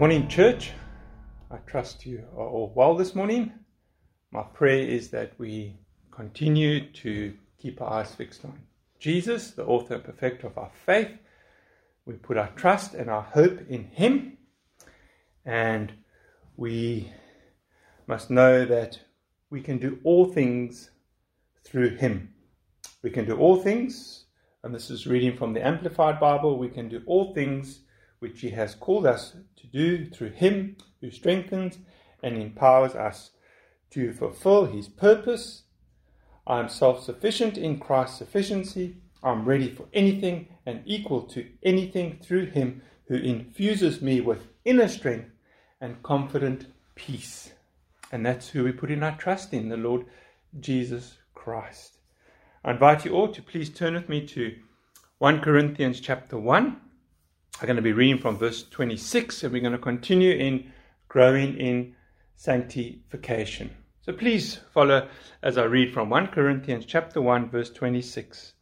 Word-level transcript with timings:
morning, 0.00 0.26
church. 0.28 0.70
I 1.50 1.58
trust 1.66 2.06
you 2.06 2.24
are 2.34 2.48
all 2.48 2.72
well 2.74 2.96
this 2.96 3.14
morning. 3.14 3.52
My 4.30 4.42
prayer 4.42 4.88
is 4.88 5.10
that 5.10 5.34
we 5.36 5.76
continue 6.10 6.90
to 6.92 7.34
keep 7.58 7.82
our 7.82 7.92
eyes 8.00 8.14
fixed 8.14 8.46
on 8.46 8.58
Jesus, 8.98 9.50
the 9.50 9.66
author 9.66 9.96
and 9.96 10.02
perfecter 10.04 10.46
of 10.46 10.56
our 10.56 10.70
faith. 10.86 11.10
We 12.06 12.14
put 12.14 12.38
our 12.38 12.48
trust 12.56 12.94
and 12.94 13.10
our 13.10 13.20
hope 13.20 13.60
in 13.68 13.84
Him, 13.88 14.38
and 15.44 15.92
we 16.56 17.12
must 18.06 18.30
know 18.30 18.64
that 18.64 18.98
we 19.50 19.60
can 19.60 19.76
do 19.76 19.98
all 20.02 20.24
things 20.32 20.92
through 21.62 21.96
Him. 21.96 22.32
We 23.02 23.10
can 23.10 23.26
do 23.26 23.36
all 23.36 23.56
things, 23.56 24.24
and 24.64 24.74
this 24.74 24.88
is 24.88 25.06
reading 25.06 25.36
from 25.36 25.52
the 25.52 25.62
Amplified 25.62 26.18
Bible. 26.18 26.56
We 26.56 26.70
can 26.70 26.88
do 26.88 27.02
all 27.04 27.34
things 27.34 27.80
which 28.20 28.40
He 28.40 28.50
has 28.50 28.74
called 28.74 29.06
us 29.06 29.34
to 29.56 29.66
do 29.66 30.08
through 30.08 30.30
Him 30.30 30.76
who 31.00 31.10
strengthens 31.10 31.78
and 32.22 32.36
empowers 32.36 32.94
us 32.94 33.30
to 33.90 34.12
fulfill 34.12 34.66
His 34.66 34.88
purpose. 34.88 35.64
I 36.46 36.60
am 36.60 36.68
self 36.68 37.02
sufficient 37.02 37.58
in 37.58 37.80
Christ's 37.80 38.18
sufficiency. 38.18 38.96
I'm 39.22 39.44
ready 39.44 39.70
for 39.70 39.86
anything 39.92 40.48
and 40.64 40.82
equal 40.86 41.22
to 41.22 41.46
anything 41.62 42.18
through 42.22 42.46
Him 42.46 42.82
who 43.08 43.16
infuses 43.16 44.00
me 44.00 44.20
with 44.20 44.46
inner 44.64 44.88
strength 44.88 45.30
and 45.80 46.02
confident 46.02 46.66
peace. 46.94 47.52
And 48.12 48.24
that's 48.24 48.48
who 48.48 48.64
we 48.64 48.72
put 48.72 48.90
in 48.90 49.02
our 49.02 49.16
trust 49.16 49.52
in, 49.52 49.68
the 49.68 49.76
Lord 49.76 50.04
Jesus 50.58 51.18
Christ. 51.34 51.98
I 52.64 52.72
invite 52.72 53.04
you 53.04 53.12
all 53.12 53.28
to 53.28 53.42
please 53.42 53.70
turn 53.70 53.94
with 53.94 54.08
me 54.08 54.26
to 54.28 54.56
1 55.18 55.40
Corinthians 55.40 56.00
chapter 56.00 56.38
1. 56.38 56.89
I'm 57.60 57.66
going 57.66 57.76
to 57.76 57.82
be 57.82 57.92
reading 57.92 58.16
from 58.16 58.38
verse 58.38 58.62
26 58.62 59.42
and 59.42 59.52
we're 59.52 59.60
going 59.60 59.72
to 59.72 59.78
continue 59.78 60.32
in 60.32 60.72
growing 61.08 61.58
in 61.58 61.94
sanctification. 62.34 63.76
So 64.00 64.14
please 64.14 64.60
follow 64.72 65.10
as 65.42 65.58
I 65.58 65.64
read 65.64 65.92
from 65.92 66.08
1 66.08 66.28
Corinthians 66.28 66.86
chapter 66.86 67.20
1 67.20 67.50
verse 67.50 67.68
26. 67.68 68.54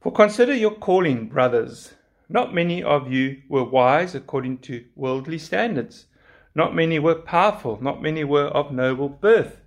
For 0.00 0.10
consider 0.10 0.52
your 0.52 0.72
calling, 0.72 1.28
brothers. 1.28 1.94
Not 2.28 2.52
many 2.52 2.82
of 2.82 3.12
you 3.12 3.40
were 3.48 3.62
wise 3.62 4.16
according 4.16 4.58
to 4.62 4.84
worldly 4.96 5.38
standards. 5.38 6.06
Not 6.56 6.74
many 6.74 6.98
were 6.98 7.14
powerful, 7.14 7.80
not 7.80 8.02
many 8.02 8.24
were 8.24 8.48
of 8.48 8.72
noble 8.72 9.08
birth. 9.08 9.60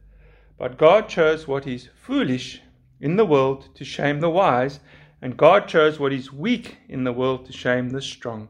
But 0.59 0.77
God 0.77 1.07
chose 1.07 1.47
what 1.47 1.65
is 1.67 1.87
foolish 1.95 2.61
in 2.99 3.15
the 3.15 3.25
world 3.25 3.73
to 3.75 3.85
shame 3.85 4.19
the 4.19 4.29
wise, 4.29 4.81
and 5.21 5.37
God 5.37 5.69
chose 5.69 6.01
what 6.01 6.11
is 6.11 6.33
weak 6.33 6.79
in 6.89 7.05
the 7.05 7.13
world 7.13 7.45
to 7.45 7.53
shame 7.53 7.91
the 7.91 8.01
strong. 8.01 8.49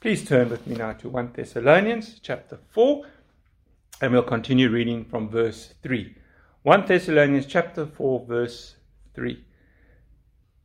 Please 0.00 0.24
turn 0.24 0.48
with 0.48 0.66
me 0.66 0.76
now 0.76 0.94
to 0.94 1.10
1 1.10 1.32
Thessalonians 1.34 2.20
chapter 2.22 2.58
4, 2.70 3.04
and 4.00 4.10
we'll 4.10 4.22
continue 4.22 4.70
reading 4.70 5.04
from 5.04 5.28
verse 5.28 5.74
3. 5.82 6.16
1 6.62 6.86
Thessalonians 6.86 7.44
chapter 7.44 7.84
4, 7.84 8.24
verse 8.26 8.76
3. 9.14 9.44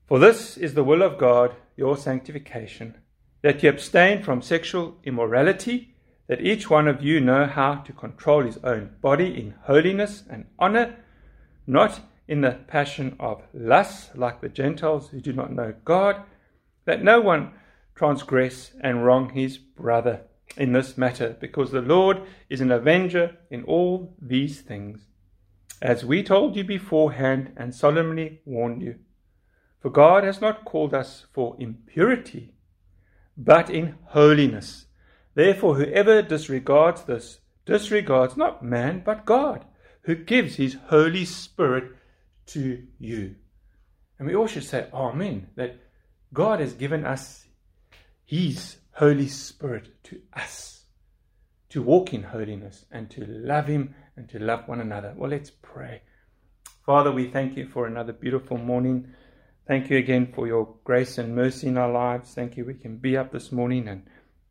For 0.05 0.19
this 0.19 0.55
is 0.55 0.73
the 0.73 0.85
will 0.85 1.01
of 1.01 1.17
God, 1.17 1.53
your 1.75 1.97
sanctification, 1.97 2.95
that 3.41 3.61
you 3.61 3.67
abstain 3.67 4.23
from 4.23 4.41
sexual 4.41 4.95
immorality, 5.03 5.93
that 6.27 6.39
each 6.39 6.69
one 6.69 6.87
of 6.87 7.03
you 7.03 7.19
know 7.19 7.45
how 7.45 7.75
to 7.75 7.91
control 7.91 8.45
his 8.45 8.57
own 8.63 8.91
body 9.01 9.37
in 9.37 9.55
holiness 9.63 10.23
and 10.29 10.45
honor, 10.57 10.95
not 11.67 11.99
in 12.29 12.39
the 12.39 12.51
passion 12.67 13.17
of 13.19 13.41
lust, 13.53 14.15
like 14.15 14.39
the 14.39 14.47
Gentiles 14.47 15.09
who 15.09 15.19
do 15.19 15.33
not 15.33 15.51
know 15.51 15.73
God, 15.83 16.21
that 16.85 17.03
no 17.03 17.19
one 17.19 17.51
transgress 17.95 18.71
and 18.81 19.05
wrong 19.05 19.29
his 19.29 19.57
brother 19.57 20.21
in 20.57 20.73
this 20.73 20.97
matter, 20.97 21.35
because 21.39 21.71
the 21.71 21.81
Lord 21.81 22.21
is 22.49 22.61
an 22.61 22.71
avenger 22.71 23.37
in 23.49 23.63
all 23.63 24.15
these 24.21 24.61
things, 24.61 25.07
as 25.81 26.05
we 26.05 26.23
told 26.23 26.55
you 26.55 26.63
beforehand 26.63 27.53
and 27.57 27.73
solemnly 27.73 28.41
warned 28.45 28.81
you. 28.81 28.95
For 29.81 29.89
God 29.89 30.23
has 30.23 30.41
not 30.41 30.65
called 30.65 30.93
us 30.93 31.25
for 31.33 31.55
impurity, 31.59 32.53
but 33.37 33.69
in 33.69 33.95
holiness. 34.05 34.85
Therefore, 35.33 35.75
whoever 35.75 36.21
disregards 36.21 37.03
this 37.03 37.39
disregards 37.65 38.37
not 38.37 38.63
man, 38.63 39.01
but 39.03 39.25
God, 39.25 39.65
who 40.03 40.15
gives 40.15 40.55
his 40.55 40.77
Holy 40.87 41.25
Spirit 41.25 41.91
to 42.47 42.83
you. 42.99 43.35
And 44.17 44.27
we 44.27 44.35
all 44.35 44.47
should 44.47 44.63
say, 44.63 44.87
Amen, 44.93 45.47
that 45.55 45.79
God 46.33 46.59
has 46.59 46.73
given 46.73 47.05
us 47.05 47.44
his 48.25 48.77
Holy 48.93 49.27
Spirit 49.27 50.03
to 50.05 50.21
us 50.33 50.85
to 51.69 51.81
walk 51.81 52.13
in 52.13 52.23
holiness 52.23 52.85
and 52.91 53.09
to 53.11 53.25
love 53.25 53.67
Him 53.67 53.93
and 54.15 54.29
to 54.29 54.39
love 54.39 54.67
one 54.67 54.79
another. 54.79 55.13
Well, 55.15 55.29
let's 55.29 55.51
pray. 55.51 56.01
Father, 56.85 57.11
we 57.11 57.27
thank 57.27 57.57
you 57.57 57.67
for 57.67 57.85
another 57.85 58.13
beautiful 58.13 58.57
morning. 58.57 59.09
Thank 59.67 59.89
you 59.89 59.97
again 59.97 60.31
for 60.33 60.47
your 60.47 60.75
grace 60.83 61.17
and 61.17 61.35
mercy 61.35 61.67
in 61.67 61.77
our 61.77 61.91
lives. 61.91 62.33
Thank 62.33 62.55
you 62.55 62.65
we 62.65 62.75
can 62.75 62.97
be 62.97 63.17
up 63.17 63.31
this 63.31 63.51
morning 63.51 63.87
and 63.87 64.07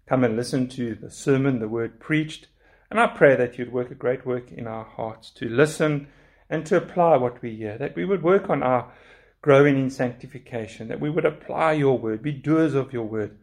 come 0.06 0.22
and 0.22 0.36
listen 0.36 0.68
to 0.68 0.94
the 0.94 1.10
sermon, 1.10 1.58
the 1.60 1.68
word 1.68 1.98
preached. 1.98 2.48
And 2.90 3.00
I 3.00 3.06
pray 3.06 3.34
that 3.36 3.58
you'd 3.58 3.72
work 3.72 3.90
a 3.90 3.94
great 3.94 4.26
work 4.26 4.52
in 4.52 4.66
our 4.66 4.84
hearts 4.84 5.30
to 5.30 5.48
listen 5.48 6.08
and 6.50 6.66
to 6.66 6.76
apply 6.76 7.16
what 7.16 7.40
we 7.40 7.56
hear, 7.56 7.78
that 7.78 7.96
we 7.96 8.04
would 8.04 8.22
work 8.22 8.50
on 8.50 8.62
our 8.62 8.92
growing 9.40 9.78
in 9.78 9.90
sanctification, 9.90 10.88
that 10.88 11.00
we 11.00 11.10
would 11.10 11.24
apply 11.24 11.72
your 11.72 11.98
word, 11.98 12.22
be 12.22 12.32
doers 12.32 12.74
of 12.74 12.92
your 12.92 13.04
word, 13.04 13.38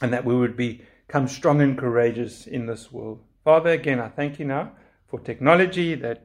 and 0.00 0.12
that 0.12 0.24
we 0.24 0.34
would 0.34 0.56
become 0.56 1.28
strong 1.28 1.60
and 1.60 1.78
courageous 1.78 2.46
in 2.46 2.66
this 2.66 2.90
world. 2.92 3.20
Father, 3.44 3.70
again, 3.70 4.00
I 4.00 4.08
thank 4.08 4.38
you 4.38 4.44
now 4.44 4.72
for 5.08 5.20
technology 5.20 5.94
that 5.94 6.24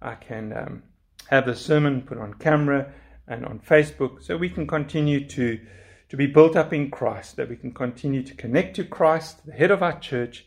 I 0.00 0.14
can 0.14 0.52
um, 0.52 0.82
have 1.28 1.46
the 1.46 1.54
sermon 1.54 2.02
put 2.02 2.18
on 2.18 2.34
camera 2.34 2.92
and 3.26 3.44
on 3.46 3.60
Facebook 3.60 4.22
so 4.22 4.36
we 4.36 4.50
can 4.50 4.66
continue 4.66 5.26
to, 5.28 5.60
to 6.08 6.16
be 6.16 6.26
built 6.26 6.56
up 6.56 6.72
in 6.72 6.90
Christ, 6.90 7.36
that 7.36 7.48
we 7.48 7.56
can 7.56 7.72
continue 7.72 8.22
to 8.22 8.34
connect 8.34 8.76
to 8.76 8.84
Christ, 8.84 9.46
the 9.46 9.52
head 9.52 9.70
of 9.70 9.82
our 9.82 9.98
church, 9.98 10.46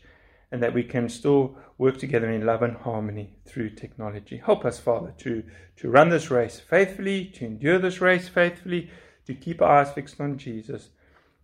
and 0.50 0.62
that 0.62 0.74
we 0.74 0.82
can 0.82 1.08
still 1.08 1.56
work 1.76 1.98
together 1.98 2.30
in 2.30 2.46
love 2.46 2.62
and 2.62 2.76
harmony 2.76 3.36
through 3.46 3.70
technology. 3.70 4.38
Help 4.44 4.64
us, 4.64 4.78
Father, 4.78 5.14
to, 5.18 5.42
to 5.76 5.90
run 5.90 6.08
this 6.08 6.30
race 6.30 6.60
faithfully, 6.60 7.24
to 7.26 7.44
endure 7.44 7.78
this 7.78 8.00
race 8.00 8.28
faithfully, 8.28 8.90
to 9.26 9.34
keep 9.34 9.60
our 9.60 9.80
eyes 9.80 9.92
fixed 9.92 10.20
on 10.20 10.38
Jesus, 10.38 10.90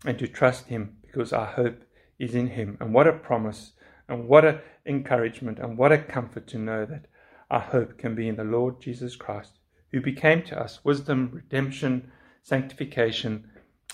and 0.05 0.19
to 0.19 0.27
trust 0.27 0.67
Him 0.67 0.97
because 1.15 1.33
our 1.33 1.47
hope 1.47 1.85
is 2.19 2.35
in 2.35 2.49
Him. 2.49 2.77
And 2.81 2.93
what 2.93 3.07
a 3.07 3.13
promise, 3.13 3.73
and 4.09 4.27
what 4.27 4.45
an 4.45 4.59
encouragement, 4.85 5.59
and 5.59 5.79
what 5.79 5.93
a 5.93 5.99
comfort 5.99 6.47
to 6.49 6.59
know 6.59 6.85
that 6.87 7.07
our 7.51 7.61
hope 7.61 7.99
can 7.99 8.15
be 8.15 8.29
in 8.29 8.37
the 8.37 8.45
Lord 8.45 8.81
Jesus 8.81 9.15
Christ, 9.15 9.59
who 9.93 10.01
became 10.01 10.43
to 10.45 10.61
us 10.61 10.85
wisdom, 10.85 11.31
redemption, 11.33 12.11
sanctification, 12.43 13.49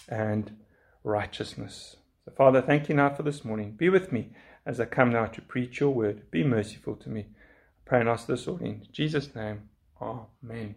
and 0.08 0.56
righteousness. 1.04 1.96
So, 2.24 2.32
Father, 2.36 2.62
thank 2.62 2.88
you 2.88 2.94
now 2.94 3.10
for 3.14 3.22
this 3.22 3.44
morning. 3.44 3.72
Be 3.72 3.90
with 3.90 4.12
me 4.12 4.30
as 4.64 4.80
I 4.80 4.86
come 4.86 5.10
now 5.10 5.26
to 5.26 5.42
preach 5.42 5.80
your 5.80 5.90
word. 5.90 6.30
Be 6.30 6.42
merciful 6.42 6.96
to 6.96 7.08
me. 7.10 7.26
I 7.28 7.80
pray 7.84 8.00
and 8.00 8.08
ask 8.08 8.26
this 8.26 8.48
all 8.48 8.58
in 8.58 8.86
Jesus' 8.92 9.34
name. 9.34 9.68
Amen. 10.00 10.74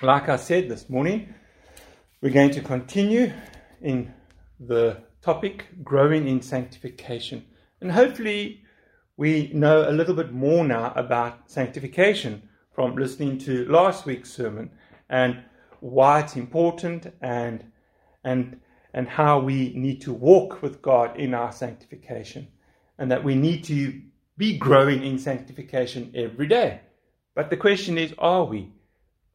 Like 0.00 0.28
I 0.28 0.36
said 0.36 0.68
this 0.68 0.88
morning, 0.88 1.34
we're 2.20 2.30
going 2.30 2.50
to 2.52 2.60
continue 2.60 3.32
in 3.80 4.12
the 4.60 4.98
topic 5.24 5.66
growing 5.82 6.28
in 6.28 6.42
sanctification. 6.42 7.42
And 7.80 7.90
hopefully, 7.90 8.62
we 9.16 9.50
know 9.54 9.88
a 9.88 9.90
little 9.90 10.14
bit 10.14 10.32
more 10.32 10.64
now 10.64 10.92
about 10.96 11.50
sanctification 11.50 12.46
from 12.74 12.94
listening 12.96 13.38
to 13.38 13.64
last 13.66 14.04
week's 14.04 14.30
sermon 14.30 14.70
and 15.08 15.42
why 15.80 16.20
it's 16.20 16.36
important 16.36 17.12
and 17.22 17.64
and 18.22 18.60
and 18.92 19.08
how 19.08 19.38
we 19.40 19.72
need 19.74 20.02
to 20.02 20.12
walk 20.12 20.60
with 20.60 20.82
God 20.82 21.16
in 21.16 21.32
our 21.32 21.52
sanctification 21.52 22.46
and 22.98 23.10
that 23.10 23.24
we 23.24 23.34
need 23.34 23.64
to 23.64 24.02
be 24.36 24.58
growing 24.58 25.02
in 25.02 25.18
sanctification 25.18 26.12
every 26.14 26.46
day. 26.46 26.80
But 27.34 27.48
the 27.48 27.56
question 27.56 27.96
is 27.96 28.12
are 28.18 28.44
we? 28.44 28.72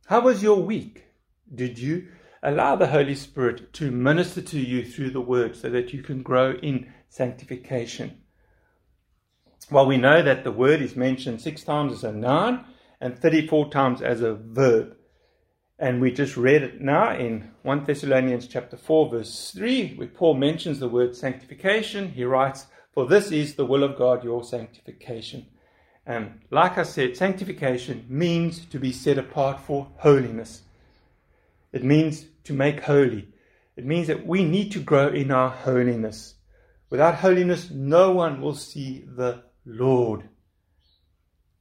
How 0.05 0.21
was 0.21 0.43
your 0.43 0.61
week? 0.61 1.05
Did 1.53 1.79
you 1.79 2.09
allow 2.41 2.75
the 2.75 2.87
Holy 2.87 3.15
Spirit 3.15 3.73
to 3.73 3.91
minister 3.91 4.41
to 4.41 4.59
you 4.59 4.85
through 4.85 5.11
the 5.11 5.21
word 5.21 5.55
so 5.55 5.69
that 5.69 5.93
you 5.93 6.01
can 6.01 6.21
grow 6.21 6.53
in 6.53 6.91
sanctification. 7.09 8.21
Well, 9.71 9.85
we 9.85 9.97
know 9.97 10.21
that 10.21 10.43
the 10.43 10.51
word 10.51 10.81
is 10.81 10.95
mentioned 10.95 11.41
six 11.41 11.63
times 11.63 11.93
as 11.93 12.03
a 12.03 12.11
noun 12.11 12.65
and 12.99 13.17
34 13.17 13.69
times 13.69 14.01
as 14.01 14.21
a 14.21 14.33
verb. 14.33 14.95
And 15.77 16.01
we 16.01 16.11
just 16.11 16.35
read 16.35 16.63
it 16.63 16.81
now 16.81 17.15
in 17.15 17.51
1 17.63 17.85
Thessalonians 17.85 18.47
chapter 18.47 18.75
4 18.75 19.09
verse 19.09 19.51
3 19.51 19.95
where 19.95 20.07
Paul 20.07 20.33
mentions 20.35 20.79
the 20.79 20.89
word 20.89 21.15
sanctification. 21.15 22.11
He 22.11 22.23
writes, 22.23 22.67
"For 22.91 23.05
this 23.05 23.31
is 23.31 23.55
the 23.55 23.65
will 23.65 23.83
of 23.83 23.97
God, 23.97 24.23
your 24.23 24.43
sanctification." 24.43 25.45
And 26.05 26.41
like 26.49 26.77
I 26.77 26.83
said, 26.83 27.15
sanctification 27.15 28.05
means 28.09 28.65
to 28.65 28.79
be 28.79 28.91
set 28.91 29.17
apart 29.17 29.59
for 29.59 29.87
holiness. 29.99 30.63
It 31.71 31.83
means 31.83 32.25
to 32.45 32.53
make 32.53 32.81
holy. 32.81 33.29
It 33.75 33.85
means 33.85 34.07
that 34.07 34.25
we 34.25 34.43
need 34.43 34.71
to 34.73 34.79
grow 34.79 35.07
in 35.07 35.31
our 35.31 35.49
holiness. 35.49 36.35
Without 36.89 37.15
holiness, 37.15 37.69
no 37.69 38.11
one 38.11 38.41
will 38.41 38.55
see 38.55 39.05
the 39.07 39.43
Lord. 39.65 40.27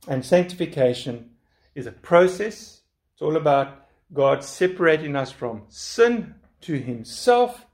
And 0.06 0.24
sanctification 0.24 1.30
is 1.74 1.86
a 1.86 1.92
process. 1.92 2.80
It's 3.12 3.22
all 3.22 3.36
about 3.36 3.86
God 4.12 4.42
separating 4.42 5.14
us 5.14 5.30
from 5.30 5.64
sin 5.68 6.34
to 6.62 6.78
Himself, 6.78 7.66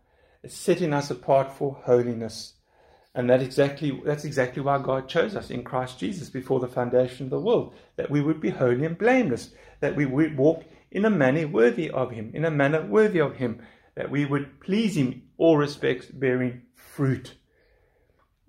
setting 0.47 0.93
us 0.93 1.11
apart 1.11 1.53
for 1.53 1.75
holiness. 1.85 2.55
And 3.15 3.31
that 3.31 3.41
exactly, 3.41 4.03
that's 4.05 4.25
exactly 4.25 4.61
why 4.61 4.79
God 4.83 5.09
chose 5.09 5.37
us 5.37 5.51
in 5.51 5.63
Christ 5.63 6.01
Jesus 6.01 6.29
before 6.29 6.59
the 6.59 6.67
foundation 6.67 7.27
of 7.27 7.31
the 7.31 7.39
world, 7.39 7.73
that 7.95 8.11
we 8.11 8.21
would 8.21 8.41
be 8.41 8.51
holy 8.51 8.85
and 8.85 8.99
blameless, 8.99 9.51
that 9.79 9.95
we 9.95 10.05
would 10.05 10.37
walk 10.37 10.65
in 10.95 11.05
a 11.05 11.11
manner 11.11 11.47
worthy 11.47 11.91
of 11.91 12.13
Him, 12.13 12.31
in 12.33 12.45
a 12.45 12.51
manner 12.51 12.81
worthy 12.87 13.21
of 13.21 13.37
Him, 13.37 13.61
that 13.97 14.11
we 14.11 14.25
would 14.25 14.61
please 14.61 14.97
Him 14.97 15.25
all 15.37 15.57
respects, 15.57 16.07
bearing 16.07 16.63
fruit. 16.75 17.35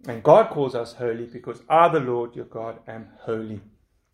And 0.07 0.23
God 0.23 0.51
calls 0.51 0.75
us 0.75 0.93
holy 0.93 1.25
because 1.25 1.61
I, 1.67 1.89
the 1.89 1.99
Lord 1.99 2.35
your 2.35 2.45
God, 2.45 2.79
am 2.87 3.09
holy. 3.19 3.59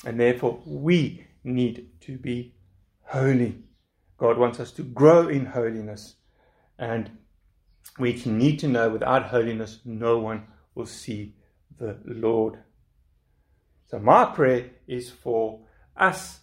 And 0.05 0.19
therefore, 0.19 0.61
we 0.65 1.27
need 1.43 1.89
to 2.01 2.17
be 2.17 2.55
holy. 3.03 3.63
God 4.17 4.37
wants 4.37 4.59
us 4.59 4.71
to 4.73 4.83
grow 4.83 5.27
in 5.27 5.45
holiness. 5.45 6.15
And 6.79 7.11
we 7.99 8.13
need 8.25 8.59
to 8.59 8.67
know 8.67 8.89
without 8.89 9.25
holiness, 9.25 9.79
no 9.83 10.19
one 10.19 10.47
will 10.73 10.85
see 10.85 11.35
the 11.77 11.99
Lord. 12.05 12.59
So, 13.87 13.99
my 13.99 14.25
prayer 14.25 14.69
is 14.87 15.09
for 15.09 15.59
us 15.97 16.40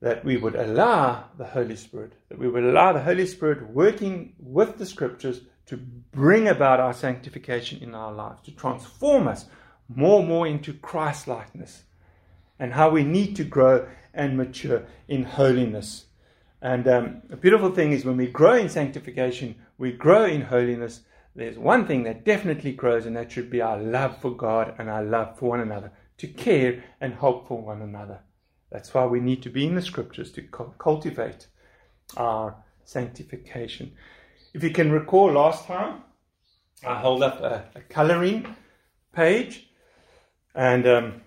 that 0.00 0.24
we 0.24 0.36
would 0.36 0.54
allow 0.54 1.24
the 1.36 1.46
Holy 1.46 1.76
Spirit, 1.76 2.12
that 2.28 2.38
we 2.38 2.48
would 2.48 2.64
allow 2.64 2.92
the 2.92 3.02
Holy 3.02 3.26
Spirit 3.26 3.70
working 3.70 4.34
with 4.38 4.78
the 4.78 4.86
scriptures 4.86 5.40
to 5.66 5.76
bring 5.76 6.48
about 6.48 6.80
our 6.80 6.92
sanctification 6.92 7.82
in 7.82 7.94
our 7.94 8.12
lives, 8.12 8.40
to 8.42 8.52
transform 8.52 9.26
us 9.28 9.46
more 9.88 10.20
and 10.20 10.28
more 10.28 10.46
into 10.46 10.72
Christ 10.72 11.26
likeness, 11.26 11.82
and 12.58 12.72
how 12.72 12.90
we 12.90 13.02
need 13.02 13.36
to 13.36 13.44
grow 13.44 13.88
and 14.14 14.36
mature 14.36 14.84
in 15.08 15.24
holiness. 15.24 16.06
And 16.62 16.88
um, 16.88 17.22
a 17.30 17.36
beautiful 17.36 17.70
thing 17.70 17.92
is 17.92 18.04
when 18.04 18.16
we 18.16 18.26
grow 18.26 18.54
in 18.54 18.68
sanctification, 18.68 19.56
we 19.78 19.92
grow 19.92 20.24
in 20.24 20.42
holiness. 20.42 21.02
There's 21.34 21.58
one 21.58 21.86
thing 21.86 22.02
that 22.04 22.24
definitely 22.24 22.72
grows, 22.72 23.06
and 23.06 23.16
that 23.16 23.30
should 23.30 23.50
be 23.50 23.60
our 23.60 23.78
love 23.78 24.20
for 24.20 24.30
God 24.30 24.74
and 24.78 24.88
our 24.88 25.04
love 25.04 25.38
for 25.38 25.50
one 25.50 25.60
another, 25.60 25.92
to 26.18 26.26
care 26.26 26.82
and 27.00 27.14
help 27.14 27.46
for 27.46 27.60
one 27.60 27.82
another. 27.82 28.20
That's 28.70 28.92
why 28.92 29.06
we 29.06 29.20
need 29.20 29.42
to 29.42 29.50
be 29.50 29.66
in 29.66 29.74
the 29.74 29.82
scriptures 29.82 30.30
to 30.32 30.42
cultivate 30.78 31.46
our 32.16 32.56
sanctification. 32.84 33.92
If 34.54 34.62
you 34.62 34.70
can 34.70 34.90
recall 34.90 35.32
last 35.32 35.66
time, 35.66 36.02
I 36.86 37.00
held 37.00 37.22
up 37.22 37.40
a, 37.40 37.64
a 37.74 37.80
coloring 37.80 38.56
page, 39.12 39.68
and 40.54 40.86
um, 40.86 41.22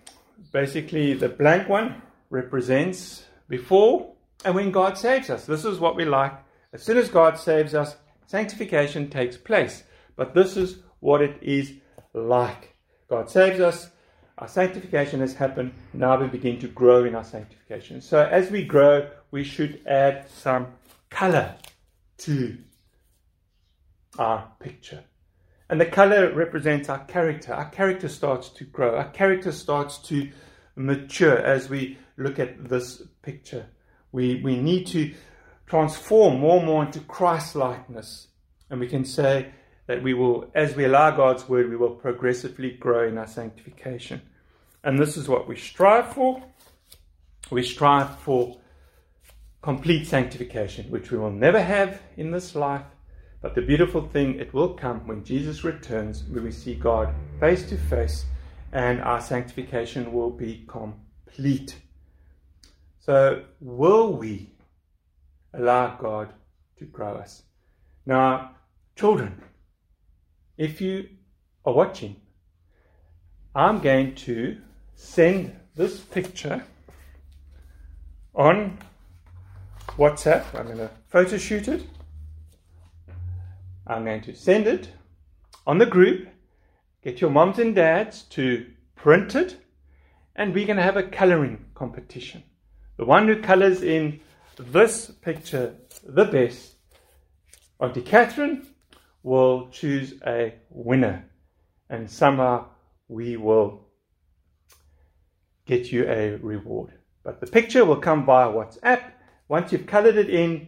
basically 0.51 1.13
the 1.13 1.29
blank 1.29 1.67
one 1.67 2.01
represents 2.29 3.25
before 3.49 4.13
and 4.45 4.55
when 4.55 4.71
God 4.71 4.97
saves 4.97 5.29
us. 5.29 5.45
This 5.45 5.65
is 5.65 5.79
what 5.79 5.95
we 5.95 6.05
like. 6.05 6.33
As 6.73 6.83
soon 6.83 6.97
as 6.97 7.09
God 7.09 7.37
saves 7.37 7.75
us, 7.75 7.95
sanctification 8.25 9.09
takes 9.09 9.37
place. 9.37 9.83
But 10.15 10.33
this 10.33 10.57
is 10.57 10.77
what 10.99 11.21
it 11.21 11.37
is 11.41 11.73
like. 12.13 12.75
God 13.09 13.29
saves 13.29 13.59
us, 13.59 13.89
our 14.41 14.47
sanctification 14.47 15.19
has 15.19 15.35
happened. 15.35 15.71
Now 15.93 16.19
we 16.19 16.27
begin 16.27 16.59
to 16.61 16.67
grow 16.67 17.05
in 17.05 17.13
our 17.13 17.23
sanctification. 17.23 18.01
So 18.01 18.19
as 18.25 18.49
we 18.49 18.65
grow, 18.65 19.07
we 19.29 19.43
should 19.43 19.85
add 19.85 20.27
some 20.31 20.67
color 21.11 21.53
to 22.19 22.57
our 24.17 24.51
picture. 24.59 25.03
And 25.69 25.79
the 25.79 25.85
color 25.85 26.33
represents 26.33 26.89
our 26.89 27.05
character. 27.05 27.53
Our 27.53 27.69
character 27.69 28.09
starts 28.09 28.49
to 28.49 28.63
grow. 28.63 28.97
Our 28.97 29.09
character 29.09 29.51
starts 29.51 29.99
to 30.09 30.31
mature 30.75 31.37
as 31.37 31.69
we 31.69 31.99
look 32.17 32.39
at 32.39 32.67
this 32.67 33.03
picture. 33.21 33.67
We, 34.11 34.41
we 34.41 34.59
need 34.59 34.87
to 34.87 35.13
transform 35.67 36.39
more 36.39 36.57
and 36.57 36.65
more 36.65 36.83
into 36.83 36.99
Christ 37.01 37.55
likeness. 37.55 38.27
And 38.71 38.79
we 38.79 38.87
can 38.87 39.05
say 39.05 39.51
that 39.85 40.01
we 40.01 40.15
will, 40.15 40.49
as 40.55 40.75
we 40.75 40.85
allow 40.85 41.11
God's 41.11 41.47
word, 41.47 41.69
we 41.69 41.75
will 41.75 41.95
progressively 41.95 42.71
grow 42.71 43.07
in 43.07 43.19
our 43.19 43.27
sanctification. 43.27 44.23
And 44.83 44.97
this 44.97 45.17
is 45.17 45.27
what 45.27 45.47
we 45.47 45.55
strive 45.55 46.13
for. 46.13 46.43
We 47.51 47.63
strive 47.63 48.17
for 48.19 48.57
complete 49.61 50.07
sanctification, 50.07 50.89
which 50.89 51.11
we 51.11 51.17
will 51.17 51.31
never 51.31 51.61
have 51.61 52.01
in 52.17 52.31
this 52.31 52.55
life. 52.55 52.85
But 53.41 53.55
the 53.55 53.61
beautiful 53.61 54.07
thing, 54.07 54.39
it 54.39 54.53
will 54.53 54.73
come 54.73 55.07
when 55.07 55.23
Jesus 55.23 55.63
returns, 55.63 56.23
when 56.23 56.43
we 56.43 56.51
see 56.51 56.75
God 56.75 57.13
face 57.39 57.67
to 57.69 57.77
face, 57.77 58.25
and 58.71 59.01
our 59.01 59.21
sanctification 59.21 60.13
will 60.13 60.29
be 60.29 60.65
complete. 60.67 61.75
So, 62.99 63.43
will 63.59 64.13
we 64.13 64.51
allow 65.53 65.95
God 65.95 66.33
to 66.77 66.85
grow 66.85 67.15
us? 67.15 67.43
Now, 68.05 68.51
children, 68.95 69.41
if 70.57 70.81
you 70.81 71.09
are 71.65 71.73
watching, 71.73 72.15
I'm 73.55 73.79
going 73.79 74.15
to 74.15 74.61
send 75.01 75.53
this 75.75 75.99
picture 75.99 76.63
on 78.35 78.77
WhatsApp. 79.97 80.45
I'm 80.53 80.67
going 80.67 80.77
to 80.77 80.91
photo 81.09 81.37
shoot 81.37 81.67
it. 81.67 81.83
I'm 83.87 84.05
going 84.05 84.21
to 84.21 84.35
send 84.35 84.67
it 84.67 84.89
on 85.65 85.79
the 85.79 85.87
group. 85.87 86.29
Get 87.03 87.19
your 87.19 87.31
moms 87.31 87.57
and 87.57 87.75
dads 87.75 88.21
to 88.35 88.67
print 88.95 89.35
it, 89.35 89.57
and 90.35 90.53
we're 90.53 90.67
going 90.67 90.77
to 90.77 90.83
have 90.83 90.97
a 90.97 91.03
coloring 91.03 91.65
competition. 91.73 92.43
The 92.97 93.05
one 93.05 93.27
who 93.27 93.41
colors 93.41 93.81
in 93.81 94.21
this 94.57 95.09
picture 95.09 95.75
the 96.05 96.25
best, 96.25 96.75
Auntie 97.79 98.03
Catherine, 98.03 98.67
will 99.23 99.67
choose 99.71 100.13
a 100.25 100.53
winner. 100.69 101.25
And 101.89 102.09
somehow 102.09 102.67
we 103.07 103.35
will 103.35 103.90
get 105.71 105.89
you 105.89 106.05
a 106.09 106.35
reward. 106.51 106.91
But 107.23 107.39
the 107.39 107.47
picture 107.47 107.85
will 107.85 108.01
come 108.09 108.25
via 108.25 108.49
WhatsApp. 108.49 109.03
Once 109.47 109.71
you've 109.71 109.87
colored 109.87 110.17
it 110.17 110.29
in, 110.29 110.67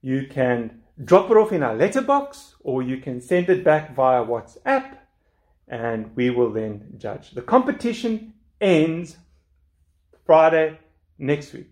you 0.00 0.26
can 0.28 0.82
drop 1.04 1.30
it 1.30 1.36
off 1.36 1.52
in 1.52 1.62
our 1.62 1.76
letterbox 1.76 2.56
or 2.60 2.82
you 2.82 2.96
can 2.96 3.20
send 3.20 3.48
it 3.48 3.62
back 3.62 3.94
via 3.94 4.24
WhatsApp 4.24 4.96
and 5.68 6.10
we 6.16 6.30
will 6.30 6.52
then 6.52 6.94
judge. 6.98 7.30
The 7.30 7.42
competition 7.42 8.34
ends 8.60 9.16
Friday 10.26 10.76
next 11.18 11.52
week. 11.52 11.70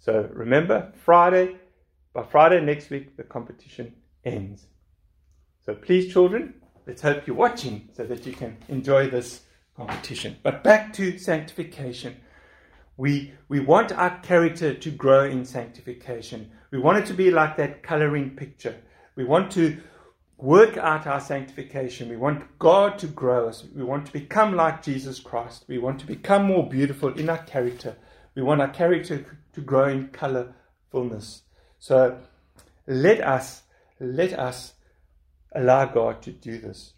So 0.00 0.28
remember, 0.32 0.92
Friday, 1.04 1.56
by 2.12 2.24
Friday 2.24 2.60
next 2.62 2.90
week, 2.90 3.16
the 3.16 3.22
competition 3.22 3.94
ends. 4.24 4.66
So 5.64 5.76
please, 5.76 6.12
children, 6.12 6.54
let's 6.84 7.02
hope 7.02 7.28
you're 7.28 7.36
watching 7.36 7.90
so 7.92 8.04
that 8.06 8.26
you 8.26 8.32
can 8.32 8.56
enjoy 8.68 9.08
this 9.08 9.42
competition. 9.76 10.36
But 10.42 10.62
back 10.62 10.92
to 10.94 11.18
sanctification. 11.18 12.16
We, 12.96 13.32
we 13.48 13.60
want 13.60 13.92
our 13.92 14.18
character 14.20 14.72
to 14.72 14.90
grow 14.90 15.24
in 15.24 15.44
sanctification. 15.44 16.50
We 16.70 16.78
want 16.78 16.98
it 16.98 17.06
to 17.06 17.14
be 17.14 17.30
like 17.30 17.56
that 17.56 17.82
coloring 17.82 18.30
picture. 18.30 18.76
We 19.16 19.24
want 19.24 19.50
to 19.52 19.78
work 20.36 20.76
out 20.76 21.06
our 21.06 21.20
sanctification. 21.20 22.08
We 22.08 22.16
want 22.16 22.58
God 22.58 22.98
to 23.00 23.06
grow 23.06 23.48
us. 23.48 23.64
We 23.74 23.82
want 23.82 24.06
to 24.06 24.12
become 24.12 24.54
like 24.54 24.82
Jesus 24.82 25.18
Christ. 25.20 25.64
We 25.68 25.78
want 25.78 26.00
to 26.00 26.06
become 26.06 26.44
more 26.44 26.68
beautiful 26.68 27.12
in 27.14 27.28
our 27.28 27.38
character. 27.38 27.96
We 28.34 28.42
want 28.42 28.60
our 28.60 28.70
character 28.70 29.26
to 29.52 29.60
grow 29.60 29.88
in 29.88 30.08
colorfulness. 30.08 31.42
So 31.78 32.18
let 32.86 33.20
us, 33.20 33.62
let 34.00 34.32
us 34.32 34.74
allow 35.54 35.86
God 35.86 36.22
to 36.22 36.32
do 36.32 36.58
this. 36.58 36.93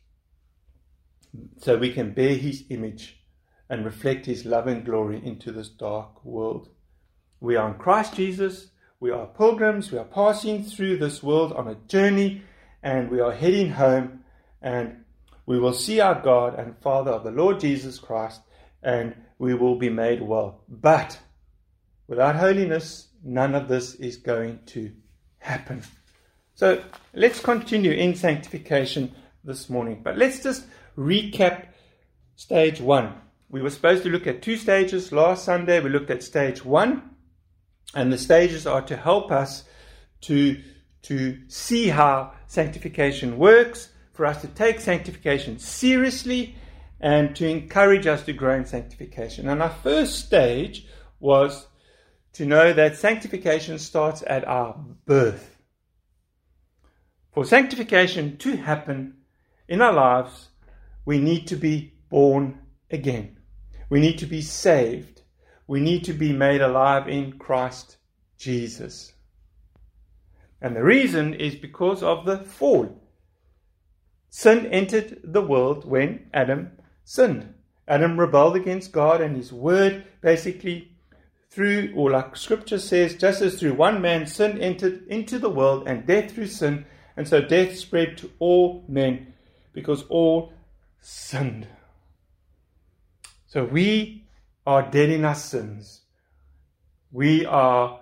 So 1.59 1.77
we 1.79 1.93
can 1.93 2.13
bear 2.13 2.35
his 2.35 2.65
image 2.71 3.21
and 3.69 3.85
reflect 3.85 4.27
his 4.27 4.45
love 4.45 4.67
and 4.67 4.85
glory 4.85 5.21
into 5.25 5.53
this 5.53 5.69
dark 5.69 6.25
world. 6.25 6.69
We 7.41 7.57
are 7.57 7.69
in 7.69 7.75
Christ 7.75 8.15
Jesus. 8.15 8.69
We 9.01 9.11
are 9.11 9.27
pilgrims. 9.27 9.91
We 9.91 9.99
are 9.99 10.05
passing 10.05 10.65
through 10.65 10.99
this 10.99 11.23
world 11.23 11.53
on 11.53 11.69
a 11.69 11.75
journey 11.89 12.43
and 12.83 13.11
we 13.11 13.21
are 13.21 13.33
heading 13.33 13.71
home. 13.71 14.21
And 14.63 15.05
we 15.47 15.59
will 15.59 15.73
see 15.73 16.01
our 16.01 16.21
God 16.21 16.59
and 16.59 16.77
Father 16.79 17.13
of 17.13 17.23
the 17.23 17.31
Lord 17.31 17.61
Jesus 17.61 17.99
Christ, 18.01 18.41
and 18.83 19.15
we 19.39 19.55
will 19.55 19.77
be 19.77 19.91
made 19.91 20.21
well. 20.21 20.63
But 20.69 21.19
without 22.09 22.37
holiness, 22.37 23.09
none 23.23 23.55
of 23.55 23.69
this 23.69 23.95
is 23.95 24.17
going 24.17 24.61
to 24.67 24.93
happen. 25.39 25.83
So 26.55 26.83
let's 27.15 27.41
continue 27.41 27.93
in 27.93 28.15
sanctification 28.17 29.15
this 29.45 29.71
morning. 29.71 30.01
But 30.03 30.19
let's 30.19 30.43
just 30.43 30.67
recap 30.97 31.67
stage 32.35 32.81
one. 32.81 33.15
We 33.49 33.63
were 33.63 33.71
supposed 33.71 34.03
to 34.03 34.11
look 34.11 34.27
at 34.27 34.43
two 34.43 34.57
stages 34.57 35.13
last 35.13 35.45
Sunday. 35.45 35.81
We 35.81 35.91
looked 35.91 36.11
at 36.11 36.23
stage 36.23 36.65
one, 36.65 37.11
and 37.95 38.13
the 38.13 38.19
stages 38.19 38.67
are 38.67 38.83
to 38.83 38.97
help 38.97 39.31
us 39.31 39.65
to, 40.23 40.61
to 41.03 41.39
see 41.49 41.89
how 41.89 42.33
sanctification 42.47 43.39
works, 43.39 43.91
for 44.13 44.27
us 44.27 44.41
to 44.41 44.49
take 44.49 44.81
sanctification 44.81 45.59
seriously, 45.59 46.57
and 47.01 47.37
to 47.37 47.47
encourage 47.47 48.07
us 48.07 48.25
to 48.25 48.33
grow 48.33 48.55
in 48.57 48.65
sanctification. 48.65 49.49
And 49.49 49.63
our 49.63 49.71
first 49.71 50.25
stage 50.25 50.87
was 51.21 51.67
to 52.33 52.47
know 52.47 52.73
that 52.73 52.97
sanctification 52.97 53.79
starts 53.79 54.23
at 54.27 54.47
our 54.47 54.79
birth. 55.05 55.57
For 57.33 57.45
sanctification 57.45 58.39
to 58.39 58.57
happen 58.57 59.19
in 59.69 59.83
our 59.83 59.93
lives, 59.93 60.49
we 61.07 61.19
need 61.19 61.47
to 61.47 61.57
be 61.57 61.95
born 62.11 62.59
again. 62.91 63.39
We 63.89 64.01
need 64.01 64.19
to 64.19 64.27
be 64.27 64.43
saved. 64.43 65.23
We 65.67 65.81
need 65.81 66.05
to 66.05 66.13
be 66.13 66.33
made 66.33 66.61
alive 66.61 67.09
in 67.09 67.39
Christ 67.39 67.97
Jesus. 68.37 69.15
And 70.61 70.77
the 70.77 70.83
reason 70.83 71.35
is 71.35 71.55
because 71.55 72.03
of 72.03 72.27
the 72.27 72.39
fall. 72.39 73.01
Sin 74.31 74.67
entered 74.67 75.21
the 75.25 75.41
world 75.41 75.85
when 75.85 76.29
Adam 76.35 76.73
sinned. 77.05 77.55
Adam 77.89 78.19
rebelled 78.19 78.57
against 78.57 78.93
God 78.93 79.21
and 79.21 79.37
his 79.37 79.53
word 79.53 80.05
basically 80.21 80.91
through, 81.51 81.93
or 81.95 82.11
like 82.11 82.37
scripture 82.37 82.79
says, 82.79 83.15
just 83.15 83.41
as 83.41 83.59
through 83.59 83.75
one 83.75 84.03
man 84.03 84.27
sin 84.27 84.61
entered 84.61 85.07
into 85.07 85.39
the 85.39 85.49
world 85.49 85.87
and 85.87 86.05
death 86.07 86.33
through 86.33 86.49
sin, 86.49 86.85
and 87.17 87.27
so 87.27 87.41
death 87.41 87.77
spread 87.77 88.19
to 88.19 88.31
all 88.41 88.85
men 88.89 89.33
because 89.73 90.03
all 90.09 90.53
sinned. 91.09 91.69
So 93.47 93.65
we 93.65 94.25
are 94.67 94.91
dead 94.91 95.09
in 95.09 95.25
our 95.25 95.37
sins. 95.37 96.01
We 97.13 97.47
are 97.47 98.01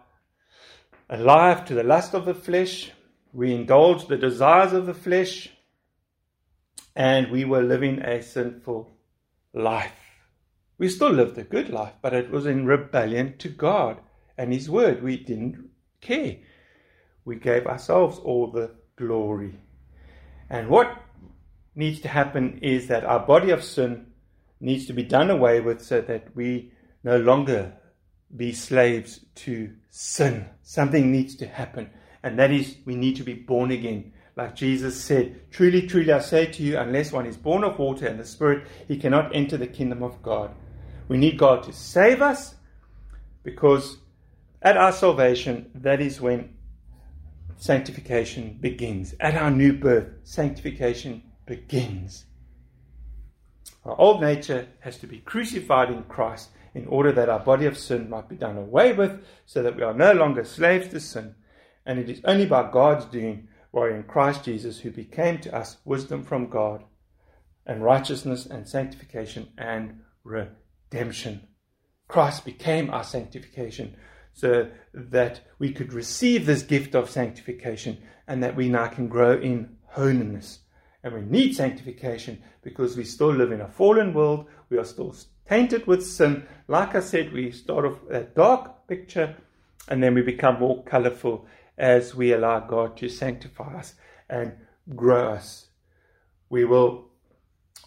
alive 1.10 1.66
to 1.66 1.74
the 1.74 1.82
lust 1.82 2.14
of 2.14 2.24
the 2.24 2.32
flesh. 2.32 2.92
We 3.34 3.54
indulge 3.54 4.06
the 4.06 4.16
desires 4.16 4.72
of 4.72 4.86
the 4.86 4.94
flesh. 4.94 5.50
And 6.96 7.30
we 7.30 7.44
were 7.44 7.62
living 7.62 7.98
a 7.98 8.22
sinful 8.22 8.90
life. 9.52 9.92
We 10.78 10.88
still 10.88 11.10
lived 11.10 11.36
a 11.36 11.44
good 11.44 11.68
life, 11.68 11.92
but 12.00 12.14
it 12.14 12.30
was 12.30 12.46
in 12.46 12.64
rebellion 12.64 13.36
to 13.36 13.50
God 13.50 13.98
and 14.38 14.50
His 14.50 14.70
Word. 14.70 15.02
We 15.02 15.18
didn't 15.18 15.68
care. 16.00 16.38
We 17.26 17.36
gave 17.36 17.66
ourselves 17.66 18.18
all 18.18 18.50
the 18.50 18.70
glory. 18.96 19.58
And 20.48 20.70
what 20.70 21.03
needs 21.74 22.00
to 22.00 22.08
happen 22.08 22.58
is 22.62 22.88
that 22.88 23.04
our 23.04 23.20
body 23.20 23.50
of 23.50 23.64
sin 23.64 24.06
needs 24.60 24.86
to 24.86 24.92
be 24.92 25.02
done 25.02 25.30
away 25.30 25.60
with 25.60 25.82
so 25.82 26.00
that 26.00 26.34
we 26.34 26.72
no 27.02 27.18
longer 27.18 27.72
be 28.34 28.52
slaves 28.52 29.20
to 29.34 29.72
sin. 29.90 30.46
Something 30.62 31.12
needs 31.12 31.36
to 31.36 31.46
happen, 31.46 31.90
and 32.22 32.38
that 32.38 32.50
is 32.50 32.76
we 32.84 32.94
need 32.94 33.16
to 33.16 33.22
be 33.22 33.34
born 33.34 33.70
again. 33.70 34.12
Like 34.36 34.56
Jesus 34.56 35.00
said, 35.00 35.50
Truly, 35.52 35.86
truly, 35.86 36.12
I 36.12 36.18
say 36.18 36.46
to 36.46 36.62
you, 36.62 36.78
unless 36.78 37.12
one 37.12 37.26
is 37.26 37.36
born 37.36 37.62
of 37.62 37.78
water 37.78 38.06
and 38.06 38.18
the 38.18 38.24
Spirit, 38.24 38.66
he 38.88 38.96
cannot 38.96 39.34
enter 39.34 39.56
the 39.56 39.66
kingdom 39.66 40.02
of 40.02 40.22
God. 40.22 40.52
We 41.06 41.18
need 41.18 41.38
God 41.38 41.62
to 41.64 41.72
save 41.72 42.20
us 42.20 42.56
because 43.44 43.98
at 44.62 44.76
our 44.76 44.92
salvation, 44.92 45.70
that 45.74 46.00
is 46.00 46.20
when 46.20 46.54
sanctification 47.58 48.56
begins. 48.60 49.14
At 49.20 49.36
our 49.36 49.50
new 49.50 49.74
birth, 49.74 50.08
sanctification 50.24 51.22
begins. 51.46 52.26
Our 53.84 53.98
old 54.00 54.20
nature 54.20 54.68
has 54.80 54.98
to 54.98 55.06
be 55.06 55.18
crucified 55.18 55.90
in 55.90 56.04
Christ 56.04 56.50
in 56.74 56.86
order 56.86 57.12
that 57.12 57.28
our 57.28 57.40
body 57.40 57.66
of 57.66 57.78
sin 57.78 58.10
might 58.10 58.28
be 58.28 58.36
done 58.36 58.56
away 58.56 58.92
with, 58.92 59.24
so 59.46 59.62
that 59.62 59.76
we 59.76 59.82
are 59.82 59.94
no 59.94 60.12
longer 60.12 60.44
slaves 60.44 60.88
to 60.88 61.00
sin. 61.00 61.34
And 61.86 61.98
it 61.98 62.10
is 62.10 62.20
only 62.24 62.46
by 62.46 62.70
God's 62.70 63.04
doing, 63.04 63.48
we 63.72 63.94
in 63.94 64.02
Christ 64.04 64.44
Jesus, 64.44 64.80
who 64.80 64.90
became 64.90 65.38
to 65.38 65.54
us 65.54 65.76
wisdom 65.84 66.24
from 66.24 66.48
God, 66.48 66.82
and 67.66 67.82
righteousness 67.82 68.46
and 68.46 68.66
sanctification 68.68 69.48
and 69.56 70.00
redemption. 70.24 71.46
Christ 72.08 72.44
became 72.44 72.90
our 72.90 73.04
sanctification 73.04 73.96
so 74.32 74.68
that 74.92 75.40
we 75.58 75.72
could 75.72 75.92
receive 75.92 76.44
this 76.44 76.62
gift 76.62 76.94
of 76.94 77.08
sanctification 77.08 77.98
and 78.26 78.42
that 78.42 78.56
we 78.56 78.68
now 78.68 78.88
can 78.88 79.08
grow 79.08 79.38
in 79.38 79.76
holiness. 79.86 80.60
And 81.04 81.12
we 81.12 81.20
need 81.20 81.54
sanctification 81.54 82.42
because 82.62 82.96
we 82.96 83.04
still 83.04 83.32
live 83.32 83.52
in 83.52 83.60
a 83.60 83.68
fallen 83.68 84.14
world. 84.14 84.46
We 84.70 84.78
are 84.78 84.84
still 84.84 85.14
tainted 85.46 85.86
with 85.86 86.04
sin. 86.04 86.48
Like 86.66 86.94
I 86.94 87.00
said, 87.00 87.30
we 87.30 87.50
start 87.52 87.84
off 87.84 87.98
a 88.10 88.22
dark 88.22 88.88
picture 88.88 89.36
and 89.86 90.02
then 90.02 90.14
we 90.14 90.22
become 90.22 90.58
more 90.58 90.82
colorful 90.82 91.46
as 91.76 92.14
we 92.14 92.32
allow 92.32 92.60
God 92.60 92.96
to 92.96 93.10
sanctify 93.10 93.76
us 93.76 93.94
and 94.30 94.54
grow 94.96 95.28
us. 95.28 95.66
We 96.48 96.64
will 96.64 97.04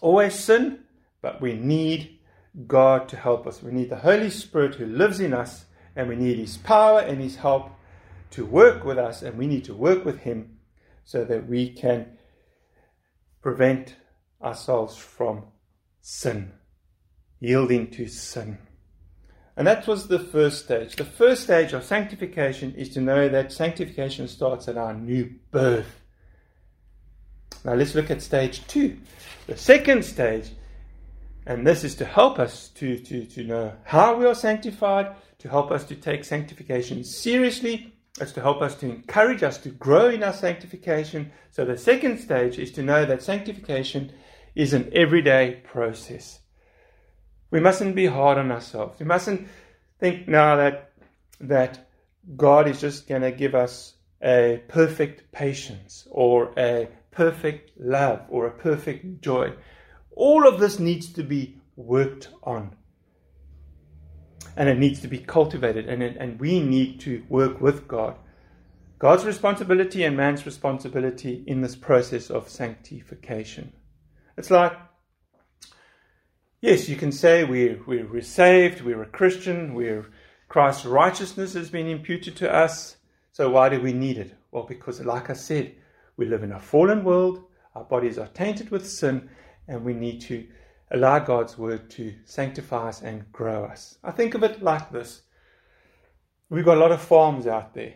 always 0.00 0.34
sin, 0.34 0.84
but 1.20 1.40
we 1.40 1.54
need 1.54 2.20
God 2.68 3.08
to 3.08 3.16
help 3.16 3.48
us. 3.48 3.64
We 3.64 3.72
need 3.72 3.90
the 3.90 3.96
Holy 3.96 4.30
Spirit 4.30 4.76
who 4.76 4.86
lives 4.86 5.18
in 5.18 5.34
us 5.34 5.64
and 5.96 6.08
we 6.08 6.14
need 6.14 6.38
His 6.38 6.56
power 6.56 7.00
and 7.00 7.20
His 7.20 7.34
help 7.34 7.72
to 8.30 8.46
work 8.46 8.84
with 8.84 8.98
us, 8.98 9.22
and 9.22 9.38
we 9.38 9.46
need 9.46 9.64
to 9.64 9.74
work 9.74 10.04
with 10.04 10.20
Him 10.20 10.58
so 11.04 11.24
that 11.24 11.48
we 11.48 11.70
can 11.70 12.17
prevent 13.40 13.96
ourselves 14.42 14.96
from 14.96 15.44
sin, 16.00 16.52
yielding 17.40 17.90
to 17.90 18.06
sin. 18.06 18.58
And 19.56 19.66
that 19.66 19.88
was 19.88 20.06
the 20.06 20.20
first 20.20 20.64
stage. 20.64 20.94
The 20.94 21.04
first 21.04 21.42
stage 21.42 21.72
of 21.72 21.82
sanctification 21.82 22.74
is 22.76 22.90
to 22.90 23.00
know 23.00 23.28
that 23.28 23.52
sanctification 23.52 24.28
starts 24.28 24.68
at 24.68 24.76
our 24.76 24.94
new 24.94 25.34
birth. 25.50 26.00
Now 27.64 27.74
let's 27.74 27.94
look 27.96 28.10
at 28.10 28.22
stage 28.22 28.64
two. 28.68 28.96
The 29.48 29.56
second 29.56 30.04
stage, 30.04 30.50
and 31.44 31.66
this 31.66 31.82
is 31.82 31.96
to 31.96 32.04
help 32.04 32.38
us 32.38 32.68
to, 32.76 32.98
to, 32.98 33.24
to 33.24 33.42
know 33.42 33.72
how 33.82 34.14
we 34.14 34.26
are 34.26 34.34
sanctified, 34.34 35.16
to 35.38 35.48
help 35.48 35.72
us 35.72 35.84
to 35.84 35.96
take 35.96 36.24
sanctification 36.24 37.02
seriously. 37.02 37.92
It's 38.20 38.32
to 38.32 38.40
help 38.40 38.62
us 38.62 38.74
to 38.76 38.86
encourage 38.86 39.42
us 39.42 39.58
to 39.58 39.70
grow 39.70 40.08
in 40.08 40.22
our 40.22 40.32
sanctification. 40.32 41.32
So 41.50 41.64
the 41.64 41.78
second 41.78 42.18
stage 42.18 42.58
is 42.58 42.72
to 42.72 42.82
know 42.82 43.04
that 43.04 43.22
sanctification 43.22 44.12
is 44.54 44.72
an 44.72 44.90
everyday 44.92 45.62
process. 45.64 46.40
We 47.50 47.60
mustn't 47.60 47.94
be 47.94 48.06
hard 48.06 48.38
on 48.38 48.50
ourselves. 48.50 48.98
We 48.98 49.06
mustn't 49.06 49.48
think 49.98 50.28
now 50.28 50.56
that 50.56 50.92
that 51.40 51.88
God 52.36 52.68
is 52.68 52.80
just 52.80 53.08
going 53.08 53.22
to 53.22 53.30
give 53.30 53.54
us 53.54 53.94
a 54.22 54.62
perfect 54.68 55.30
patience 55.32 56.06
or 56.10 56.52
a 56.58 56.88
perfect 57.10 57.78
love 57.78 58.22
or 58.28 58.46
a 58.46 58.50
perfect 58.58 59.22
joy. 59.22 59.52
All 60.16 60.46
of 60.46 60.58
this 60.58 60.78
needs 60.78 61.12
to 61.12 61.22
be 61.22 61.60
worked 61.76 62.28
on 62.42 62.74
and 64.56 64.68
it 64.68 64.78
needs 64.78 65.00
to 65.00 65.08
be 65.08 65.18
cultivated, 65.18 65.88
and, 65.88 66.02
it, 66.02 66.16
and 66.18 66.40
we 66.40 66.60
need 66.60 67.00
to 67.00 67.24
work 67.28 67.60
with 67.60 67.86
God. 67.86 68.16
God's 68.98 69.24
responsibility 69.24 70.02
and 70.02 70.16
man's 70.16 70.44
responsibility 70.44 71.44
in 71.46 71.60
this 71.60 71.76
process 71.76 72.30
of 72.30 72.48
sanctification. 72.48 73.72
It's 74.36 74.50
like, 74.50 74.72
yes, 76.60 76.88
you 76.88 76.96
can 76.96 77.12
say 77.12 77.44
we're, 77.44 77.80
we're 77.86 78.22
saved, 78.22 78.82
we're 78.82 79.02
a 79.02 79.06
Christian, 79.06 79.74
we're 79.74 80.06
Christ's 80.48 80.86
righteousness 80.86 81.52
has 81.54 81.70
been 81.70 81.86
imputed 81.86 82.34
to 82.36 82.52
us. 82.52 82.96
So 83.32 83.50
why 83.50 83.68
do 83.68 83.80
we 83.80 83.92
need 83.92 84.18
it? 84.18 84.34
Well, 84.50 84.64
because, 84.64 85.00
like 85.04 85.30
I 85.30 85.34
said, 85.34 85.74
we 86.16 86.26
live 86.26 86.42
in 86.42 86.52
a 86.52 86.58
fallen 86.58 87.04
world, 87.04 87.44
our 87.74 87.84
bodies 87.84 88.18
are 88.18 88.28
tainted 88.28 88.70
with 88.70 88.88
sin, 88.88 89.28
and 89.68 89.84
we 89.84 89.92
need 89.92 90.20
to 90.22 90.46
allow 90.90 91.18
God's 91.18 91.58
word 91.58 91.90
to 91.90 92.14
sanctify 92.24 92.88
us 92.88 93.02
and 93.02 93.30
grow 93.32 93.64
us. 93.64 93.98
I 94.02 94.10
think 94.10 94.34
of 94.34 94.42
it 94.42 94.62
like 94.62 94.90
this 94.90 95.22
we've 96.50 96.64
got 96.64 96.78
a 96.78 96.80
lot 96.80 96.92
of 96.92 97.00
farms 97.00 97.46
out 97.46 97.74
there, 97.74 97.94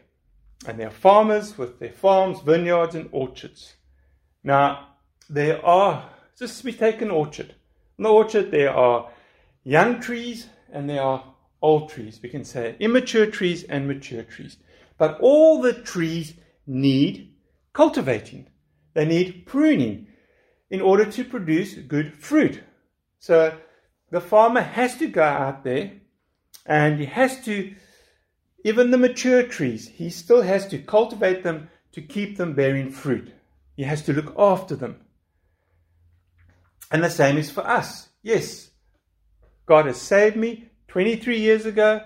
and 0.67 0.79
there 0.79 0.89
are 0.89 0.91
farmers 0.91 1.57
with 1.57 1.79
their 1.79 1.93
farms, 1.93 2.41
vineyards, 2.41 2.95
and 2.95 3.09
orchards. 3.13 3.75
Now, 4.45 4.89
there 5.31 5.65
are, 5.65 6.11
just 6.39 6.63
we 6.65 6.73
take 6.73 7.01
an 7.01 7.11
orchard. 7.11 7.55
In 7.99 8.05
the 8.05 8.11
orchard, 8.11 8.51
there 8.51 8.75
are 8.75 9.11
young 9.65 10.01
trees 10.01 10.49
and 10.73 10.89
there 10.89 11.03
are 11.03 11.25
old 11.61 11.91
trees. 11.91 12.21
We 12.23 12.29
can 12.29 12.45
say 12.45 12.77
immature 12.81 13.27
trees 13.27 13.63
and 13.65 13.87
mature 13.87 14.25
trees. 14.25 14.57
But 14.99 15.21
all 15.21 15.63
the 15.63 15.73
trees 15.73 16.35
need 16.67 17.35
cultivating, 17.73 18.49
they 18.95 19.05
need 19.05 19.47
pruning. 19.47 20.09
in 20.71 20.81
order 20.81 21.05
to 21.05 21.23
produce 21.23 21.75
good 21.75 22.15
fruit. 22.15 22.63
So 23.23 23.57
the 24.11 24.21
farmer 24.21 24.63
has 24.63 24.97
to 24.97 25.07
go 25.07 25.23
out 25.23 25.63
there 25.63 25.93
and 26.67 26.99
he 26.99 27.07
has 27.07 27.45
to, 27.45 27.73
even 28.65 28.91
the 28.91 28.99
mature 28.99 29.45
trees, 29.45 29.87
he 29.87 30.11
still 30.11 30.43
has 30.43 30.67
to 30.69 30.79
cultivate 30.79 31.45
them 31.45 31.71
to 31.93 32.03
keep 32.03 32.37
them 32.37 32.55
bearing 32.55 32.91
fruit. 32.91 33.33
He 33.77 33.85
has 33.85 34.03
to 34.07 34.13
look 34.13 34.35
after 34.37 34.75
them. 34.75 34.97
And 36.91 37.05
the 37.05 37.11
same 37.11 37.39
is 37.39 37.49
for 37.49 37.65
us. 37.65 38.09
Yes, 38.23 38.71
God 39.67 39.87
has 39.87 40.01
saved 40.01 40.35
me 40.35 40.71
23 40.89 41.39
years 41.39 41.65
ago. 41.65 42.01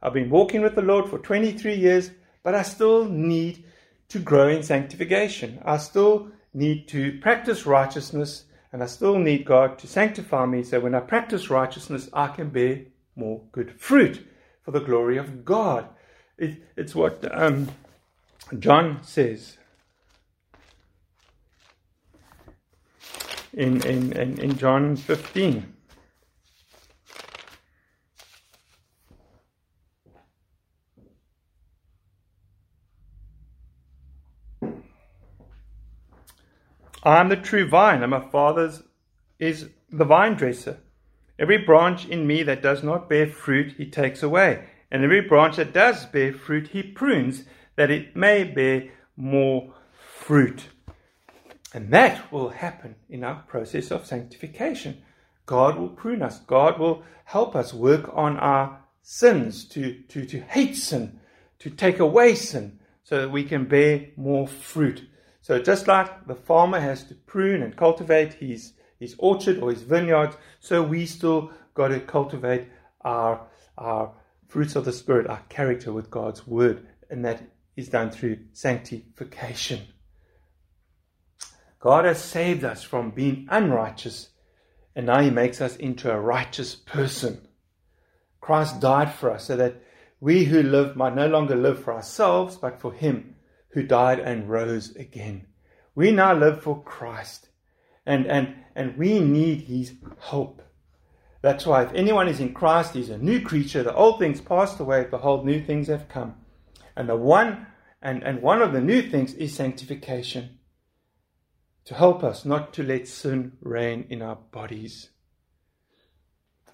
I've 0.00 0.12
been 0.12 0.30
walking 0.30 0.62
with 0.62 0.76
the 0.76 0.82
Lord 0.82 1.10
for 1.10 1.18
23 1.18 1.74
years, 1.74 2.12
but 2.44 2.54
I 2.54 2.62
still 2.62 3.06
need 3.06 3.64
to 4.10 4.20
grow 4.20 4.46
in 4.46 4.62
sanctification. 4.62 5.58
I 5.64 5.78
still 5.78 6.28
need 6.52 6.86
to 6.88 7.18
practice 7.20 7.66
righteousness, 7.66 8.44
and 8.74 8.82
I 8.82 8.86
still 8.86 9.20
need 9.20 9.44
God 9.44 9.78
to 9.78 9.86
sanctify 9.86 10.46
me 10.46 10.64
so 10.64 10.80
when 10.80 10.96
I 10.96 10.98
practice 11.00 11.48
righteousness, 11.48 12.10
I 12.12 12.26
can 12.26 12.48
bear 12.48 12.80
more 13.14 13.40
good 13.52 13.80
fruit 13.80 14.26
for 14.64 14.72
the 14.72 14.80
glory 14.80 15.16
of 15.16 15.44
God. 15.44 15.86
It, 16.38 16.60
it's 16.76 16.92
what 16.92 17.24
um, 17.30 17.68
John 18.58 18.98
says 19.04 19.58
in, 23.52 23.80
in, 23.86 24.12
in, 24.12 24.38
in 24.40 24.58
John 24.58 24.96
15. 24.96 25.73
I 37.04 37.20
am 37.20 37.28
the 37.28 37.36
true 37.36 37.68
vine, 37.68 38.02
and 38.02 38.10
my 38.10 38.20
Father's 38.20 38.82
is 39.38 39.68
the 39.90 40.06
vine 40.06 40.34
dresser. 40.34 40.78
Every 41.38 41.58
branch 41.58 42.06
in 42.06 42.26
me 42.26 42.42
that 42.44 42.62
does 42.62 42.82
not 42.82 43.08
bear 43.10 43.26
fruit, 43.26 43.74
he 43.76 43.86
takes 43.90 44.22
away. 44.22 44.64
And 44.90 45.04
every 45.04 45.20
branch 45.20 45.56
that 45.56 45.74
does 45.74 46.06
bear 46.06 46.32
fruit, 46.32 46.68
he 46.68 46.82
prunes, 46.82 47.44
that 47.76 47.90
it 47.90 48.16
may 48.16 48.44
bear 48.44 48.90
more 49.16 49.74
fruit. 50.16 50.68
And 51.74 51.90
that 51.92 52.32
will 52.32 52.50
happen 52.50 52.94
in 53.10 53.24
our 53.24 53.42
process 53.48 53.90
of 53.90 54.06
sanctification. 54.06 55.02
God 55.44 55.76
will 55.76 55.88
prune 55.88 56.22
us. 56.22 56.38
God 56.38 56.78
will 56.78 57.02
help 57.24 57.54
us 57.54 57.74
work 57.74 58.08
on 58.14 58.38
our 58.38 58.80
sins, 59.02 59.64
to, 59.66 60.00
to, 60.08 60.24
to 60.24 60.40
hate 60.40 60.76
sin, 60.76 61.20
to 61.58 61.68
take 61.68 61.98
away 61.98 62.34
sin, 62.34 62.78
so 63.02 63.20
that 63.20 63.30
we 63.30 63.44
can 63.44 63.66
bear 63.66 64.06
more 64.16 64.46
fruit. 64.46 65.02
So 65.44 65.58
just 65.58 65.86
like 65.86 66.26
the 66.26 66.34
farmer 66.34 66.80
has 66.80 67.04
to 67.04 67.14
prune 67.14 67.62
and 67.62 67.76
cultivate 67.76 68.32
his, 68.32 68.72
his 68.98 69.14
orchard 69.18 69.58
or 69.58 69.70
his 69.70 69.82
vineyard, 69.82 70.34
so 70.58 70.82
we 70.82 71.04
still 71.04 71.50
got 71.74 71.88
to 71.88 72.00
cultivate 72.00 72.68
our, 73.02 73.46
our 73.76 74.14
fruits 74.48 74.74
of 74.74 74.86
the 74.86 74.92
Spirit, 74.94 75.26
our 75.26 75.42
character 75.50 75.92
with 75.92 76.10
God's 76.10 76.46
word. 76.46 76.86
And 77.10 77.26
that 77.26 77.42
is 77.76 77.90
done 77.90 78.10
through 78.10 78.38
sanctification. 78.54 79.82
God 81.78 82.06
has 82.06 82.22
saved 82.22 82.64
us 82.64 82.82
from 82.82 83.10
being 83.10 83.46
unrighteous, 83.50 84.30
and 84.96 85.04
now 85.04 85.20
He 85.20 85.28
makes 85.28 85.60
us 85.60 85.76
into 85.76 86.10
a 86.10 86.18
righteous 86.18 86.74
person. 86.74 87.46
Christ 88.40 88.80
died 88.80 89.12
for 89.12 89.30
us 89.30 89.44
so 89.44 89.58
that 89.58 89.82
we 90.20 90.44
who 90.44 90.62
live 90.62 90.96
might 90.96 91.14
no 91.14 91.26
longer 91.26 91.54
live 91.54 91.84
for 91.84 91.92
ourselves, 91.92 92.56
but 92.56 92.80
for 92.80 92.94
Him 92.94 93.34
who 93.74 93.82
died 93.82 94.20
and 94.20 94.48
rose 94.48 94.94
again. 94.96 95.46
We 95.94 96.12
now 96.12 96.32
live 96.34 96.62
for 96.62 96.82
Christ, 96.82 97.48
and, 98.06 98.26
and, 98.26 98.54
and 98.74 98.96
we 98.96 99.20
need 99.20 99.62
his 99.62 99.94
help. 100.20 100.62
That's 101.42 101.66
why 101.66 101.82
if 101.82 101.92
anyone 101.92 102.28
is 102.28 102.40
in 102.40 102.54
Christ, 102.54 102.94
he's 102.94 103.10
a 103.10 103.18
new 103.18 103.40
creature. 103.40 103.82
The 103.82 103.94
old 103.94 104.18
things 104.18 104.40
passed 104.40 104.80
away, 104.80 105.06
behold, 105.10 105.44
new 105.44 105.62
things 105.62 105.88
have 105.88 106.08
come. 106.08 106.36
And 106.96 107.08
the 107.08 107.16
one 107.16 107.66
and, 108.00 108.22
and 108.22 108.42
one 108.42 108.62
of 108.62 108.72
the 108.72 108.80
new 108.80 109.02
things 109.02 109.34
is 109.34 109.54
sanctification. 109.54 110.58
To 111.86 111.94
help 111.94 112.22
us 112.22 112.44
not 112.44 112.72
to 112.74 112.82
let 112.82 113.08
sin 113.08 113.52
reign 113.60 114.06
in 114.08 114.22
our 114.22 114.36
bodies, 114.36 115.10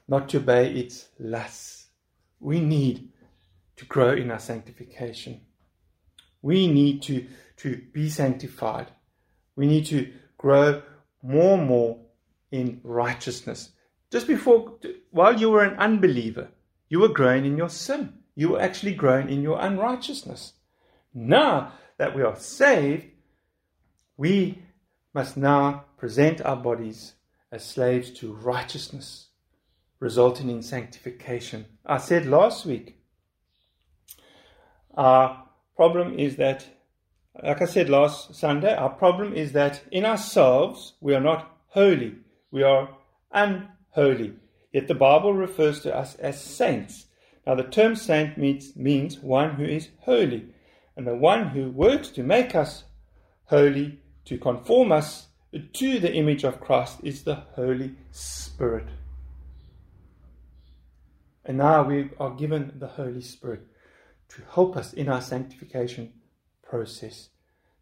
not 0.07 0.29
to 0.29 0.37
obey 0.37 0.73
its 0.73 1.09
lusts. 1.19 1.87
We 2.39 2.61
need 2.61 3.11
to 3.77 3.87
grow 3.87 4.13
in 4.13 4.31
our 4.31 4.39
sanctification. 4.39 5.41
We 6.43 6.67
need 6.67 7.03
to, 7.03 7.27
to 7.59 7.83
be 7.93 8.09
sanctified. 8.09 8.91
We 9.57 9.67
need 9.67 9.87
to 9.87 10.13
grow 10.39 10.83
more 11.23 11.59
and 11.59 11.67
more 11.67 11.99
in 12.51 12.81
righteousness. 12.83 13.71
Just 14.11 14.27
before, 14.27 14.79
while 15.11 15.39
you 15.39 15.51
were 15.51 15.63
an 15.63 15.79
unbeliever, 15.79 16.49
you 16.89 17.01
were 17.01 17.09
growing 17.09 17.45
in 17.45 17.57
your 17.57 17.69
sin. 17.69 18.15
You 18.35 18.51
were 18.51 18.61
actually 18.61 18.95
growing 18.95 19.29
in 19.29 19.43
your 19.43 19.61
unrighteousness. 19.61 20.55
Now 21.13 21.73
that 21.99 22.17
we 22.17 22.23
are 22.23 22.37
saved, 22.37 23.07
we 24.17 24.63
must 25.13 25.37
now 25.37 25.85
present 25.97 26.41
our 26.41 26.57
bodies 26.57 27.15
as 27.53 27.65
slaves 27.65 28.11
to 28.13 28.33
righteousness, 28.33 29.29
resulting 29.99 30.49
in 30.49 30.63
sanctification. 30.63 31.67
I 31.85 31.99
said 31.99 32.27
last 32.27 32.65
week, 32.65 32.97
our 34.95 35.50
problem 35.81 36.19
is 36.19 36.37
that, 36.37 36.67
like 37.43 37.63
I 37.63 37.65
said 37.65 37.89
last 37.89 38.35
Sunday, 38.35 38.75
our 38.77 38.91
problem 38.91 39.33
is 39.33 39.53
that 39.53 39.81
in 39.91 40.05
ourselves 40.05 40.93
we 41.01 41.15
are 41.15 41.23
not 41.23 41.57
holy, 41.69 42.17
we 42.51 42.63
are 42.63 42.91
unholy. 43.33 44.35
Yet 44.75 44.89
the 44.89 44.95
Bible 44.95 45.33
refers 45.33 45.81
to 45.81 45.97
us 45.97 46.17
as 46.17 46.39
saints. 46.39 47.07
Now, 47.47 47.55
the 47.55 47.63
term 47.63 47.97
saint 47.97 48.37
means, 48.37 48.77
means 48.77 49.21
one 49.21 49.55
who 49.55 49.65
is 49.65 49.89
holy, 50.01 50.49
and 50.97 51.07
the 51.07 51.15
one 51.15 51.49
who 51.49 51.71
works 51.71 52.09
to 52.11 52.23
make 52.23 52.55
us 52.55 52.85
holy, 53.47 54.01
to 54.27 54.37
conform 54.37 54.93
us 54.93 55.29
to 55.73 55.99
the 55.99 56.13
image 56.13 56.45
of 56.45 56.61
Christ, 56.61 56.99
is 57.03 57.23
the 57.23 57.37
Holy 57.57 57.95
Spirit. 58.11 58.89
And 61.47 61.57
now 61.57 61.83
we 61.85 62.11
are 62.21 62.35
given 62.35 62.75
the 62.79 62.89
Holy 62.89 63.23
Spirit 63.23 63.70
to 64.31 64.43
help 64.53 64.77
us 64.77 64.93
in 64.93 65.09
our 65.09 65.21
sanctification 65.21 66.13
process. 66.63 67.31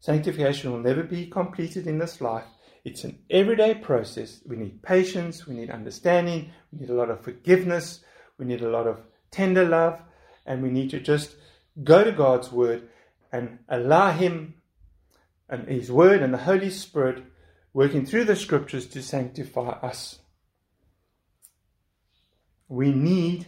Sanctification 0.01 0.73
will 0.73 0.81
never 0.81 1.03
be 1.03 1.27
completed 1.27 1.87
in 1.87 1.99
this 1.99 2.21
life. 2.21 2.45
It's 2.85 3.05
an 3.05 3.19
everyday 3.29 3.75
process. 3.75 4.41
We 4.47 4.57
need 4.57 4.83
patience, 4.83 5.47
we 5.47 5.55
need 5.55 5.71
understanding, 5.71 6.51
we 6.73 6.81
need 6.81 6.91
a 6.91 6.95
lot 6.95 7.11
of 7.11 7.23
forgiveness, 7.23 8.01
we 8.39 8.47
need 8.47 8.63
a 8.63 8.71
lot 8.71 8.87
of 8.87 9.01
tender 9.31 9.65
love, 9.65 10.01
and 10.47 10.63
we 10.63 10.71
need 10.71 10.91
to 10.91 11.01
just 11.01 11.35
go 11.85 12.03
to 12.05 12.13
God's 12.13 12.51
Word 12.51 12.89
and 13.31 13.59
allow 13.69 14.13
Him 14.13 14.55
and 15.49 15.69
His 15.69 15.93
Word 15.93 16.23
and 16.23 16.33
the 16.33 16.39
Holy 16.39 16.71
Spirit 16.71 17.25
working 17.75 18.07
through 18.07 18.25
the 18.25 18.37
Scriptures 18.37 18.87
to 18.87 19.03
sanctify 19.03 19.71
us. 19.83 20.21
We 22.69 22.93
need 22.93 23.47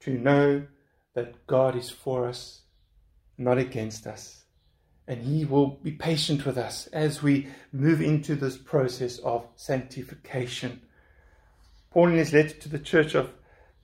to 0.00 0.12
know 0.12 0.66
that 1.18 1.46
God 1.48 1.74
is 1.74 1.90
for 1.90 2.28
us, 2.28 2.60
not 3.36 3.58
against 3.58 4.06
us. 4.06 4.44
And 5.08 5.20
He 5.22 5.44
will 5.44 5.66
be 5.82 5.90
patient 5.90 6.46
with 6.46 6.56
us 6.56 6.86
as 6.88 7.22
we 7.22 7.48
move 7.72 8.00
into 8.00 8.36
this 8.36 8.56
process 8.56 9.18
of 9.18 9.46
sanctification. 9.56 10.80
Paul, 11.90 12.10
in 12.10 12.18
his 12.18 12.32
letter 12.32 12.54
to 12.54 12.68
the 12.68 12.78
church 12.78 13.16
of 13.16 13.30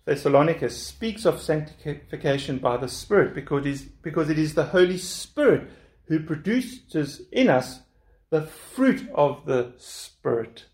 Thessalonica, 0.05 0.70
speaks 0.70 1.25
of 1.25 1.40
sanctification 1.40 2.59
by 2.59 2.77
the 2.77 2.88
Spirit 2.88 3.35
because 3.35 3.66
it 3.66 3.70
is, 3.70 3.83
because 3.83 4.31
it 4.31 4.38
is 4.38 4.55
the 4.55 4.66
Holy 4.66 4.99
Spirit 4.99 5.68
who 6.07 6.20
produces 6.20 7.23
in 7.33 7.49
us 7.49 7.81
the 8.31 8.42
fruit 8.42 9.09
of 9.12 9.44
the 9.47 9.73
Spirit, 9.79 10.66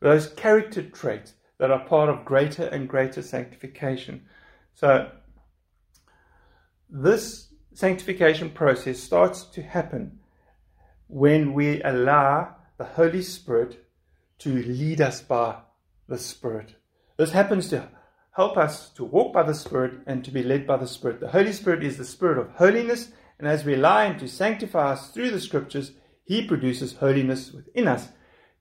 those 0.00 0.28
character 0.28 0.82
traits 0.82 1.34
that 1.58 1.70
are 1.70 1.84
part 1.84 2.08
of 2.08 2.24
greater 2.24 2.64
and 2.64 2.88
greater 2.88 3.20
sanctification. 3.20 4.22
So, 4.74 5.10
this 6.88 7.48
sanctification 7.74 8.50
process 8.50 8.98
starts 8.98 9.44
to 9.44 9.62
happen 9.62 10.18
when 11.08 11.52
we 11.52 11.82
allow 11.82 12.56
the 12.78 12.84
Holy 12.84 13.22
Spirit 13.22 13.84
to 14.38 14.50
lead 14.50 15.00
us 15.00 15.20
by 15.20 15.56
the 16.08 16.18
Spirit. 16.18 16.74
This 17.16 17.32
happens 17.32 17.68
to 17.68 17.88
help 18.32 18.56
us 18.56 18.90
to 18.90 19.04
walk 19.04 19.32
by 19.32 19.42
the 19.42 19.54
Spirit 19.54 20.00
and 20.06 20.24
to 20.24 20.30
be 20.30 20.42
led 20.42 20.66
by 20.66 20.76
the 20.76 20.86
Spirit. 20.86 21.20
The 21.20 21.28
Holy 21.28 21.52
Spirit 21.52 21.82
is 21.82 21.96
the 21.96 22.04
Spirit 22.04 22.38
of 22.38 22.50
holiness, 22.52 23.10
and 23.38 23.48
as 23.48 23.64
we 23.64 23.74
allow 23.74 24.06
Him 24.06 24.18
to 24.18 24.28
sanctify 24.28 24.92
us 24.92 25.10
through 25.10 25.30
the 25.30 25.40
Scriptures, 25.40 25.92
He 26.24 26.46
produces 26.46 26.94
holiness 26.94 27.52
within 27.52 27.88
us. 27.88 28.08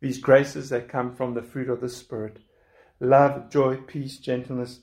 These 0.01 0.19
graces 0.19 0.69
that 0.69 0.89
come 0.89 1.15
from 1.15 1.33
the 1.33 1.41
fruit 1.41 1.69
of 1.69 1.81
the 1.81 1.89
Spirit 1.89 2.39
love, 3.01 3.49
joy, 3.49 3.75
peace, 3.75 4.17
gentleness, 4.17 4.79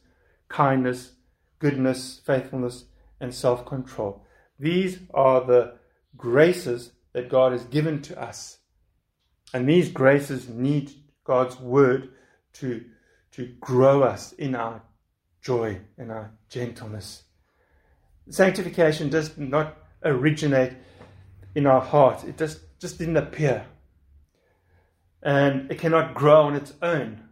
kindness, 0.48 1.12
goodness, 1.58 2.20
faithfulness, 2.26 2.84
and 3.22 3.34
self 3.34 3.64
control. 3.64 4.26
These 4.58 4.98
are 5.14 5.42
the 5.44 5.74
graces 6.16 6.92
that 7.14 7.30
God 7.30 7.52
has 7.52 7.64
given 7.64 8.02
to 8.02 8.20
us. 8.20 8.58
And 9.54 9.68
these 9.68 9.90
graces 9.90 10.48
need 10.48 10.92
God's 11.24 11.58
word 11.58 12.10
to, 12.54 12.84
to 13.32 13.46
grow 13.60 14.02
us 14.02 14.32
in 14.32 14.54
our 14.54 14.82
joy 15.40 15.80
and 15.96 16.10
our 16.10 16.32
gentleness. 16.48 17.24
Sanctification 18.28 19.08
does 19.08 19.36
not 19.36 19.76
originate 20.04 20.72
in 21.54 21.66
our 21.66 21.80
heart, 21.80 22.24
it 22.24 22.38
just, 22.38 22.60
just 22.78 22.98
didn't 22.98 23.16
appear. 23.16 23.66
And 25.22 25.70
it 25.70 25.78
cannot 25.78 26.14
grow 26.14 26.42
on 26.42 26.54
its 26.56 26.72
own. 26.80 27.28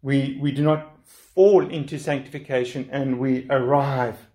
We, 0.00 0.38
we 0.40 0.52
do 0.52 0.62
not 0.62 0.96
fall 1.04 1.66
into 1.68 1.98
sanctification 1.98 2.88
and 2.92 3.18
we 3.18 3.46
arrive. 3.50 4.29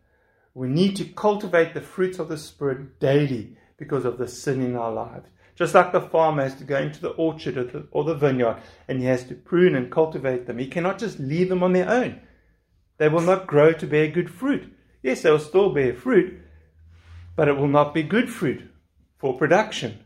We 0.56 0.70
need 0.70 0.96
to 0.96 1.06
cultivate 1.06 1.74
the 1.74 1.82
fruits 1.82 2.18
of 2.18 2.30
the 2.30 2.38
Spirit 2.38 3.00
daily 3.02 3.58
because 3.78 4.06
of 4.06 4.18
the 4.18 4.28
sin 4.28 4.62
in 4.62 4.78
our 4.78 4.92
lives. 4.92 5.28
Just 5.54 5.76
like 5.76 5.92
the 5.92 6.00
farmer 6.00 6.44
has 6.44 6.56
to 6.56 6.64
go 6.64 6.78
into 6.78 7.02
the 7.02 7.10
orchard 7.10 7.58
or 7.58 7.66
the, 7.66 7.88
or 7.92 8.06
the 8.06 8.16
vineyard 8.16 8.62
and 8.88 9.00
he 9.00 9.06
has 9.06 9.26
to 9.26 9.36
prune 9.36 9.76
and 9.76 9.92
cultivate 9.92 10.48
them. 10.48 10.58
He 10.58 10.68
cannot 10.68 10.98
just 10.98 11.20
leave 11.20 11.50
them 11.50 11.62
on 11.62 11.74
their 11.74 11.90
own. 11.90 12.22
They 12.98 13.10
will 13.10 13.22
not 13.22 13.48
grow 13.48 13.74
to 13.74 13.86
bear 13.86 14.08
good 14.08 14.30
fruit. 14.30 14.74
Yes, 15.04 15.22
they 15.22 15.30
will 15.30 15.40
still 15.40 15.74
bear 15.74 15.94
fruit, 15.94 16.40
but 17.36 17.50
it 17.50 17.58
will 17.58 17.68
not 17.68 17.94
be 17.94 18.04
good 18.04 18.30
fruit 18.30 18.64
for 19.18 19.38
production. 19.38 20.00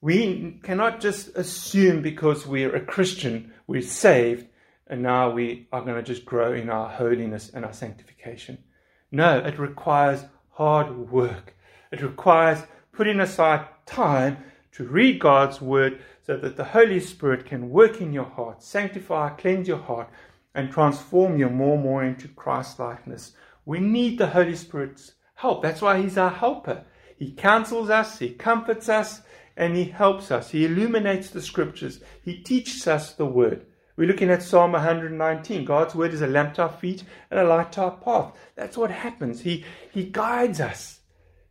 We 0.00 0.58
cannot 0.62 1.00
just 1.00 1.36
assume 1.36 2.00
because 2.00 2.46
we're 2.46 2.74
a 2.74 2.80
Christian, 2.80 3.52
we're 3.66 3.82
saved, 3.82 4.46
and 4.86 5.02
now 5.02 5.30
we 5.30 5.68
are 5.70 5.82
going 5.82 5.96
to 5.96 6.02
just 6.02 6.24
grow 6.24 6.54
in 6.54 6.70
our 6.70 6.88
holiness 6.88 7.50
and 7.52 7.66
our 7.66 7.74
sanctification. 7.74 8.64
No, 9.10 9.38
it 9.38 9.58
requires 9.58 10.24
hard 10.50 11.10
work. 11.10 11.56
It 11.90 12.02
requires 12.02 12.62
putting 12.92 13.20
aside 13.20 13.66
time 13.86 14.38
to 14.72 14.84
read 14.84 15.18
God's 15.18 15.60
word 15.60 16.00
so 16.22 16.36
that 16.36 16.56
the 16.56 16.64
Holy 16.64 17.00
Spirit 17.00 17.44
can 17.44 17.70
work 17.70 18.00
in 18.00 18.12
your 18.12 18.24
heart, 18.24 18.62
sanctify, 18.62 19.30
cleanse 19.30 19.66
your 19.66 19.78
heart, 19.78 20.08
and 20.54 20.70
transform 20.70 21.38
you 21.38 21.48
more 21.48 21.74
and 21.74 21.82
more 21.82 22.04
into 22.04 22.28
Christ 22.28 22.78
likeness. 22.78 23.32
We 23.64 23.80
need 23.80 24.18
the 24.18 24.28
Holy 24.28 24.54
Spirit's 24.54 25.12
help. 25.34 25.62
That's 25.62 25.82
why 25.82 26.00
He's 26.00 26.18
our 26.18 26.30
helper. 26.30 26.84
He 27.16 27.32
counsels 27.32 27.90
us, 27.90 28.18
He 28.18 28.30
comforts 28.30 28.88
us, 28.88 29.22
and 29.56 29.76
He 29.76 29.84
helps 29.84 30.30
us. 30.30 30.50
He 30.50 30.64
illuminates 30.64 31.30
the 31.30 31.42
scriptures, 31.42 32.00
He 32.22 32.42
teaches 32.42 32.86
us 32.86 33.12
the 33.12 33.26
word. 33.26 33.66
We're 34.00 34.06
looking 34.06 34.30
at 34.30 34.42
Psalm 34.42 34.72
119. 34.72 35.66
God's 35.66 35.94
word 35.94 36.14
is 36.14 36.22
a 36.22 36.26
lamp 36.26 36.54
to 36.54 36.62
our 36.62 36.70
feet 36.70 37.04
and 37.30 37.38
a 37.38 37.44
light 37.44 37.72
to 37.72 37.82
our 37.82 37.90
path. 37.98 38.32
That's 38.56 38.78
what 38.78 38.90
happens. 38.90 39.42
He, 39.42 39.62
he 39.92 40.04
guides 40.04 40.58
us. 40.58 41.00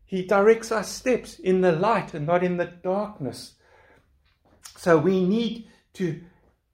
He 0.04 0.24
directs 0.24 0.72
our 0.72 0.84
steps 0.84 1.38
in 1.38 1.62
the 1.62 1.72
light 1.72 2.16
and 2.16 2.26
not 2.26 2.44
in 2.44 2.58
the 2.58 2.66
darkness. 2.66 3.54
So 4.76 4.98
we 4.98 5.24
need 5.24 5.68
to, 5.94 6.24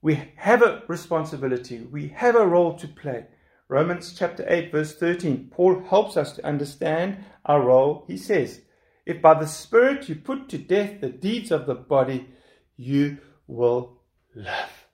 we 0.00 0.32
have 0.36 0.62
a 0.62 0.82
responsibility, 0.88 1.80
we 1.80 2.08
have 2.08 2.36
a 2.36 2.46
role 2.46 2.78
to 2.78 2.88
play. 2.88 3.26
Romans 3.68 4.14
chapter 4.18 4.46
8, 4.48 4.72
verse 4.72 4.96
13, 4.96 5.50
Paul 5.50 5.84
helps 5.90 6.16
us 6.16 6.32
to 6.36 6.46
understand 6.46 7.18
our 7.44 7.60
role. 7.60 8.06
He 8.06 8.16
says, 8.16 8.62
If 9.04 9.20
by 9.20 9.34
the 9.34 9.46
Spirit 9.46 10.08
you 10.08 10.14
put 10.14 10.48
to 10.48 10.56
death 10.56 11.02
the 11.02 11.10
deeds 11.10 11.50
of 11.50 11.66
the 11.66 11.74
body, 11.74 12.30
you 12.78 13.18
will 13.46 14.00
live. 14.34 14.85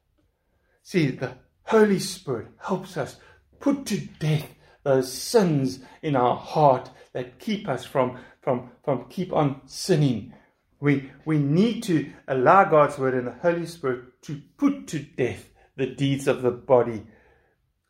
See, 0.83 1.11
the 1.11 1.37
Holy 1.64 1.99
Spirit 1.99 2.49
helps 2.59 2.97
us 2.97 3.16
put 3.61 3.87
to 3.87 4.01
death 4.18 4.49
those 4.83 5.12
sins 5.12 5.81
in 6.03 6.16
our 6.16 6.37
heart 6.37 6.90
that 7.12 7.38
keep 7.38 7.68
us 7.68 7.85
from 7.85 8.18
from, 8.42 8.71
from 8.85 9.07
keep 9.09 9.33
on 9.33 9.61
sinning. 9.66 10.35
We, 10.81 11.11
we 11.25 11.38
need 11.38 11.85
to 11.85 12.12
allow 12.27 12.64
God's 12.64 12.99
word 12.99 13.14
and 13.14 13.29
the 13.29 13.33
Holy 13.40 13.66
Spirit 13.66 14.21
to 14.23 14.42
put 14.59 14.88
to 14.88 14.99
death 14.99 15.49
the 15.77 15.87
deeds 15.87 16.27
of 16.27 16.42
the 16.42 16.51
body, 16.51 17.07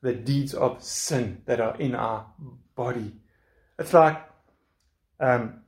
the 0.02 0.12
deeds 0.12 0.54
of 0.54 0.82
sin 0.84 1.42
that 1.46 1.60
are 1.60 1.76
in 1.78 1.94
our 1.94 2.26
body. 2.76 3.14
It's 3.78 3.94
like 3.94 4.22
um, 5.18 5.62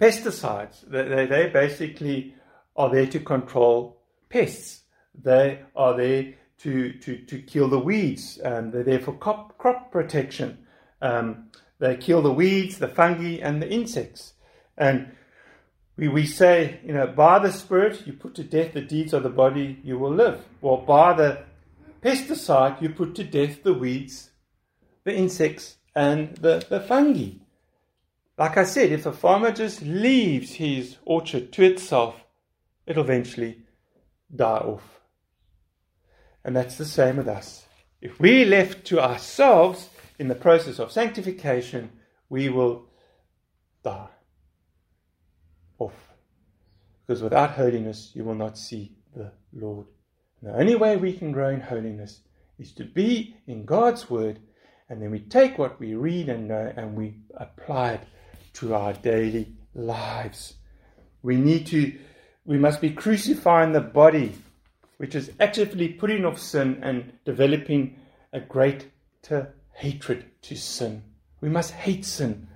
pesticides. 0.00 0.88
They, 0.90 1.06
they, 1.06 1.26
they 1.26 1.48
basically 1.48 2.34
are 2.74 2.90
there 2.90 3.06
to 3.06 3.20
control 3.20 4.02
pests. 4.28 4.81
They 5.14 5.60
are 5.74 5.96
there 5.96 6.34
to, 6.58 6.92
to, 6.92 7.18
to 7.18 7.42
kill 7.42 7.68
the 7.68 7.78
weeds. 7.78 8.40
Um, 8.44 8.70
they're 8.70 8.84
there 8.84 9.00
for 9.00 9.12
crop, 9.12 9.58
crop 9.58 9.90
protection. 9.90 10.66
Um, 11.00 11.48
they 11.78 11.96
kill 11.96 12.22
the 12.22 12.32
weeds, 12.32 12.78
the 12.78 12.88
fungi, 12.88 13.40
and 13.42 13.60
the 13.60 13.68
insects. 13.68 14.34
And 14.78 15.12
we, 15.96 16.08
we 16.08 16.26
say, 16.26 16.80
you 16.84 16.92
know, 16.92 17.06
by 17.08 17.40
the 17.40 17.52
Spirit, 17.52 18.06
you 18.06 18.12
put 18.12 18.34
to 18.36 18.44
death 18.44 18.72
the 18.72 18.80
deeds 18.80 19.12
of 19.12 19.22
the 19.22 19.28
body, 19.28 19.80
you 19.82 19.98
will 19.98 20.14
live. 20.14 20.44
Well, 20.60 20.78
by 20.78 21.12
the 21.14 21.44
pesticide, 22.02 22.80
you 22.80 22.90
put 22.90 23.14
to 23.16 23.24
death 23.24 23.62
the 23.62 23.74
weeds, 23.74 24.30
the 25.04 25.14
insects, 25.14 25.76
and 25.94 26.36
the, 26.36 26.64
the 26.68 26.80
fungi. 26.80 27.38
Like 28.38 28.56
I 28.56 28.64
said, 28.64 28.92
if 28.92 29.04
a 29.04 29.12
farmer 29.12 29.52
just 29.52 29.82
leaves 29.82 30.52
his 30.52 30.96
orchard 31.04 31.52
to 31.52 31.64
itself, 31.64 32.24
it'll 32.86 33.04
eventually 33.04 33.58
die 34.34 34.58
off. 34.58 35.01
And 36.44 36.56
that's 36.56 36.76
the 36.76 36.84
same 36.84 37.16
with 37.16 37.28
us. 37.28 37.64
If 38.00 38.18
we 38.18 38.44
left 38.44 38.84
to 38.86 39.00
ourselves, 39.00 39.88
in 40.22 40.28
the 40.28 40.34
process 40.36 40.78
of 40.78 40.92
sanctification, 40.92 41.90
we 42.28 42.48
will 42.48 42.86
die 43.82 44.08
off. 45.78 46.14
Because 47.04 47.22
without 47.22 47.50
holiness, 47.50 48.12
you 48.14 48.22
will 48.22 48.36
not 48.36 48.56
see 48.56 48.92
the 49.16 49.32
Lord. 49.52 49.86
And 50.40 50.50
the 50.50 50.58
only 50.58 50.74
way 50.76 50.96
we 50.96 51.12
can 51.12 51.32
grow 51.32 51.48
in 51.48 51.60
holiness 51.60 52.20
is 52.58 52.72
to 52.74 52.84
be 52.84 53.36
in 53.48 53.64
God's 53.64 54.08
Word, 54.08 54.38
and 54.88 55.02
then 55.02 55.10
we 55.10 55.18
take 55.18 55.58
what 55.58 55.80
we 55.80 55.94
read 55.94 56.28
and 56.28 56.46
know 56.46 56.72
and 56.76 56.94
we 56.94 57.16
apply 57.34 57.94
it 57.94 58.02
to 58.54 58.74
our 58.74 58.92
daily 58.92 59.56
lives. 59.74 60.54
We 61.22 61.36
need 61.36 61.66
to, 61.68 61.98
we 62.44 62.58
must 62.58 62.80
be 62.80 62.90
crucifying 62.90 63.72
the 63.72 63.80
body, 63.80 64.34
which 65.02 65.16
is 65.16 65.32
actively 65.40 65.88
putting 65.88 66.24
off 66.24 66.38
sin 66.38 66.78
and 66.80 67.12
developing 67.24 67.96
a 68.32 68.38
greater 68.38 69.52
hatred 69.72 70.24
to 70.40 70.54
sin. 70.54 71.02
We 71.40 71.48
must 71.48 71.72
hate 71.72 72.04
sin 72.04 72.46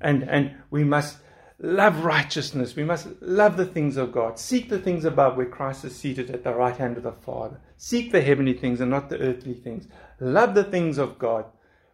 and, 0.00 0.22
and 0.22 0.54
we 0.70 0.84
must 0.84 1.18
love 1.58 2.02
righteousness. 2.02 2.74
We 2.74 2.82
must 2.82 3.08
love 3.20 3.58
the 3.58 3.66
things 3.66 3.98
of 3.98 4.10
God. 4.10 4.38
Seek 4.38 4.70
the 4.70 4.78
things 4.78 5.04
above 5.04 5.36
where 5.36 5.44
Christ 5.44 5.84
is 5.84 5.94
seated 5.94 6.30
at 6.30 6.44
the 6.44 6.54
right 6.54 6.74
hand 6.74 6.96
of 6.96 7.02
the 7.02 7.12
Father. 7.12 7.60
Seek 7.76 8.10
the 8.10 8.22
heavenly 8.22 8.54
things 8.54 8.80
and 8.80 8.90
not 8.90 9.10
the 9.10 9.18
earthly 9.18 9.52
things. 9.52 9.86
Love 10.18 10.54
the 10.54 10.64
things 10.64 10.96
of 10.96 11.18
God. 11.18 11.44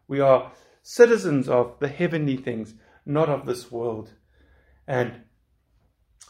We 0.07 0.21
are 0.21 0.53
citizens 0.85 1.49
of 1.49 1.75
the 1.81 1.89
heavenly 1.89 2.37
things, 2.37 2.73
not 3.05 3.29
of 3.29 3.47
this 3.47 3.73
world. 3.73 4.13
And 4.87 5.23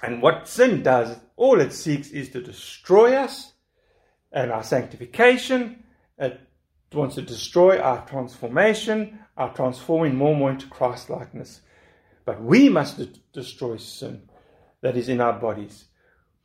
and 0.03 0.23
what 0.23 0.49
sin 0.49 0.83
does, 0.83 1.19
all 1.37 1.61
it 1.61 1.75
seeks 1.75 2.09
is 2.13 2.31
to 2.31 2.41
destroy 2.41 3.15
us 3.15 3.53
and 4.33 4.51
our 4.51 4.62
sanctification. 4.62 5.85
It 6.19 6.41
wants 6.93 7.17
to 7.17 7.23
destroy 7.23 7.79
our 7.79 8.07
transformation, 8.07 9.19
our 9.37 9.53
transforming 9.55 10.17
more 10.17 10.31
and 10.31 10.38
more 10.38 10.51
into 10.51 10.67
Christ 10.67 11.11
likeness. 11.11 11.61
But 12.25 12.43
we 12.43 12.69
must 12.69 12.99
de- 12.99 13.07
destroy 13.33 13.77
sin 13.77 14.29
that 14.81 14.97
is 14.97 15.09
in 15.09 15.21
our 15.21 15.38
bodies. 15.38 15.87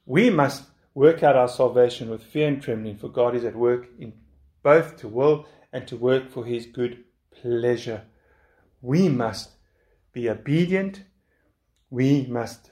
We 0.06 0.30
must 0.30 0.66
work 0.94 1.24
out 1.24 1.36
our 1.36 1.48
salvation 1.48 2.10
with 2.10 2.24
fear 2.24 2.48
and 2.48 2.62
trembling, 2.62 2.98
for 2.98 3.10
God 3.10 3.36
is 3.36 3.44
at 3.44 3.56
work 3.56 3.88
in 4.00 4.14
both 4.62 4.98
to 4.98 5.08
will 5.08 5.46
and 5.72 5.88
to 5.88 5.98
work 5.98 6.30
for 6.30 6.46
his 6.46 6.66
good 6.66 7.04
pleasure. 7.32 8.04
We 8.82 9.10
must 9.10 9.52
be 10.14 10.30
obedient. 10.30 11.04
We 11.90 12.28
must 12.28 12.72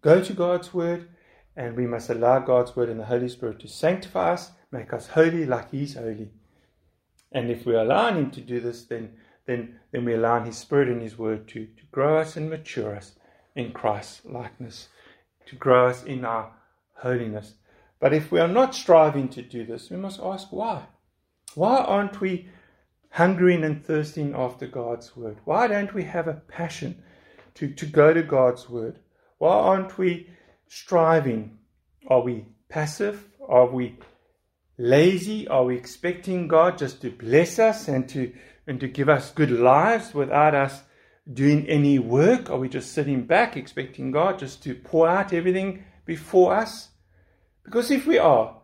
go 0.00 0.22
to 0.22 0.32
God's 0.32 0.72
word 0.72 1.08
and 1.56 1.76
we 1.76 1.86
must 1.86 2.10
allow 2.10 2.40
God's 2.40 2.74
word 2.74 2.88
and 2.88 2.98
the 2.98 3.04
Holy 3.04 3.28
Spirit 3.28 3.60
to 3.60 3.68
sanctify 3.68 4.32
us, 4.32 4.52
make 4.72 4.92
us 4.92 5.08
holy 5.08 5.46
like 5.46 5.70
He's 5.70 5.94
holy. 5.94 6.30
And 7.32 7.50
if 7.50 7.66
we 7.66 7.74
allow 7.74 8.12
Him 8.12 8.30
to 8.32 8.40
do 8.40 8.60
this, 8.60 8.84
then, 8.84 9.12
then, 9.46 9.78
then 9.92 10.04
we 10.04 10.14
allow 10.14 10.42
His 10.42 10.56
Spirit 10.56 10.88
and 10.88 11.02
His 11.02 11.18
Word 11.18 11.46
to, 11.48 11.66
to 11.66 11.82
grow 11.92 12.18
us 12.18 12.36
and 12.36 12.50
mature 12.50 12.96
us 12.96 13.12
in 13.54 13.72
Christ's 13.72 14.24
likeness, 14.24 14.88
to 15.46 15.56
grow 15.56 15.88
us 15.88 16.02
in 16.04 16.24
our 16.24 16.52
holiness. 16.94 17.54
But 18.00 18.12
if 18.12 18.32
we 18.32 18.40
are 18.40 18.48
not 18.48 18.74
striving 18.74 19.28
to 19.30 19.42
do 19.42 19.64
this, 19.64 19.90
we 19.90 19.96
must 19.96 20.20
ask 20.20 20.48
why. 20.50 20.86
Why 21.54 21.78
aren't 21.78 22.20
we 22.20 22.48
hungering 23.10 23.62
and 23.62 23.84
thirsting 23.84 24.34
after 24.34 24.66
God's 24.66 25.16
Word? 25.16 25.38
Why 25.44 25.68
don't 25.68 25.94
we 25.94 26.02
have 26.02 26.26
a 26.26 26.34
passion 26.34 27.02
to, 27.54 27.72
to 27.72 27.86
go 27.86 28.12
to 28.12 28.22
God's 28.22 28.68
Word? 28.68 28.98
Why 29.38 29.54
aren't 29.54 29.96
we 29.98 30.28
striving? 30.68 31.58
Are 32.08 32.20
we 32.20 32.46
passive? 32.68 33.28
Are 33.48 33.66
we 33.66 33.96
lazy? 34.78 35.48
Are 35.48 35.64
we 35.64 35.76
expecting 35.76 36.48
God 36.48 36.78
just 36.78 37.00
to 37.02 37.10
bless 37.10 37.58
us 37.58 37.88
and 37.88 38.08
to 38.10 38.32
and 38.66 38.80
to 38.80 38.88
give 38.88 39.08
us 39.08 39.30
good 39.30 39.50
lives 39.50 40.14
without 40.14 40.54
us 40.54 40.82
doing 41.30 41.66
any 41.68 41.98
work? 41.98 42.50
Are 42.50 42.58
we 42.58 42.68
just 42.68 42.92
sitting 42.92 43.26
back 43.26 43.56
expecting 43.56 44.10
God 44.10 44.38
just 44.38 44.62
to 44.64 44.74
pour 44.74 45.08
out 45.08 45.32
everything 45.32 45.84
before 46.04 46.54
us? 46.54 46.88
Because 47.64 47.90
if 47.90 48.06
we 48.06 48.18
are, 48.18 48.56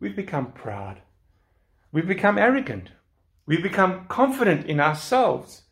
we've 0.00 0.16
become 0.16 0.52
proud. 0.52 1.00
We've 1.92 2.06
become 2.06 2.38
arrogant. 2.38 2.90
We've 3.46 3.62
become 3.62 4.06
confident 4.08 4.66
in 4.66 4.80
ourselves. 4.80 5.62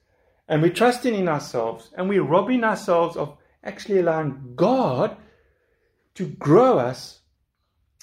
And 0.49 0.63
we're 0.63 0.73
trusting 0.73 1.15
in 1.15 1.29
ourselves. 1.29 1.91
And 1.97 2.09
we're 2.09 2.23
robbing 2.23 2.65
ourselves 2.65 3.17
of 3.17 3.37
actually 3.63 3.99
allowing 3.99 4.55
God 4.55 5.17
to 6.17 6.27
grow 6.27 6.79
us 6.79 7.21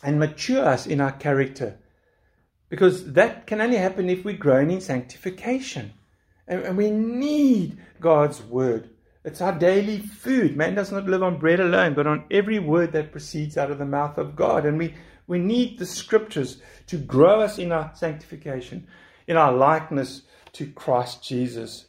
and 0.02 0.19
mature 0.19 0.65
us 0.65 0.88
in 0.88 1.02
our 1.02 1.12
character. 1.12 1.78
Because 2.69 3.13
that 3.13 3.45
can 3.45 3.62
only 3.62 3.78
happen 3.78 4.10
if 4.10 4.26
we're 4.26 4.38
growing 4.38 4.71
in 4.71 4.82
sanctification. 4.82 5.93
And, 6.47 6.63
and 6.63 6.78
we 6.78 6.89
need 6.91 7.78
God's 7.99 8.41
word. 8.41 8.89
It's 9.23 9.41
our 9.41 9.58
daily 9.58 9.99
food. 9.99 10.58
Man 10.58 10.76
does 10.76 10.91
not 10.91 11.06
live 11.06 11.23
on 11.23 11.39
bread 11.39 11.60
alone, 11.60 11.93
but 11.93 12.08
on 12.08 12.26
every 12.30 12.60
word 12.60 12.91
that 12.91 13.12
proceeds 13.12 13.58
out 13.58 13.71
of 13.71 13.78
the 13.78 13.86
mouth 13.86 14.17
of 14.17 14.36
God. 14.36 14.65
And 14.65 14.78
we, 14.78 14.95
we 15.28 15.39
need 15.39 15.80
the 15.80 15.86
scriptures 15.86 16.62
to 16.88 16.97
grow 16.97 17.41
us 17.41 17.58
in 17.58 17.71
our 17.71 17.91
sanctification, 17.95 18.88
in 19.28 19.38
our 19.38 19.54
likeness 19.54 20.23
to 20.54 20.67
Christ 20.67 21.23
Jesus. 21.23 21.86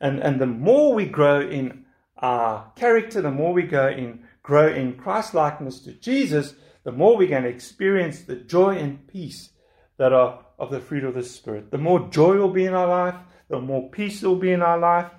And, 0.00 0.18
and 0.18 0.40
the 0.40 0.46
more 0.46 0.92
we 0.92 1.06
grow 1.06 1.40
in 1.40 1.84
our 2.18 2.72
character, 2.74 3.20
the 3.20 3.30
more 3.30 3.52
we 3.52 3.62
go 3.62 3.88
in, 3.88 4.24
grow 4.42 4.72
in 4.72 4.96
Christ 4.96 5.34
likeness 5.34 5.80
to 5.80 5.92
Jesus, 5.92 6.54
the 6.84 6.92
more 6.92 7.16
we're 7.16 7.28
going 7.28 7.44
to 7.44 7.48
experience 7.48 8.22
the 8.22 8.36
joy 8.36 8.76
and 8.76 9.06
peace 9.06 9.50
that 9.98 10.12
are 10.12 10.44
of 10.58 10.70
the 10.70 10.80
fruit 10.80 11.04
of 11.04 11.14
the 11.14 11.22
Spirit. 11.22 11.70
The 11.70 11.78
more 11.78 12.08
joy 12.08 12.36
will 12.36 12.52
be 12.52 12.66
in 12.66 12.74
our 12.74 12.88
life, 12.88 13.14
the 13.48 13.60
more 13.60 13.88
peace 13.90 14.22
will 14.22 14.36
be 14.36 14.52
in 14.52 14.62
our 14.62 14.78
life. 14.78 15.10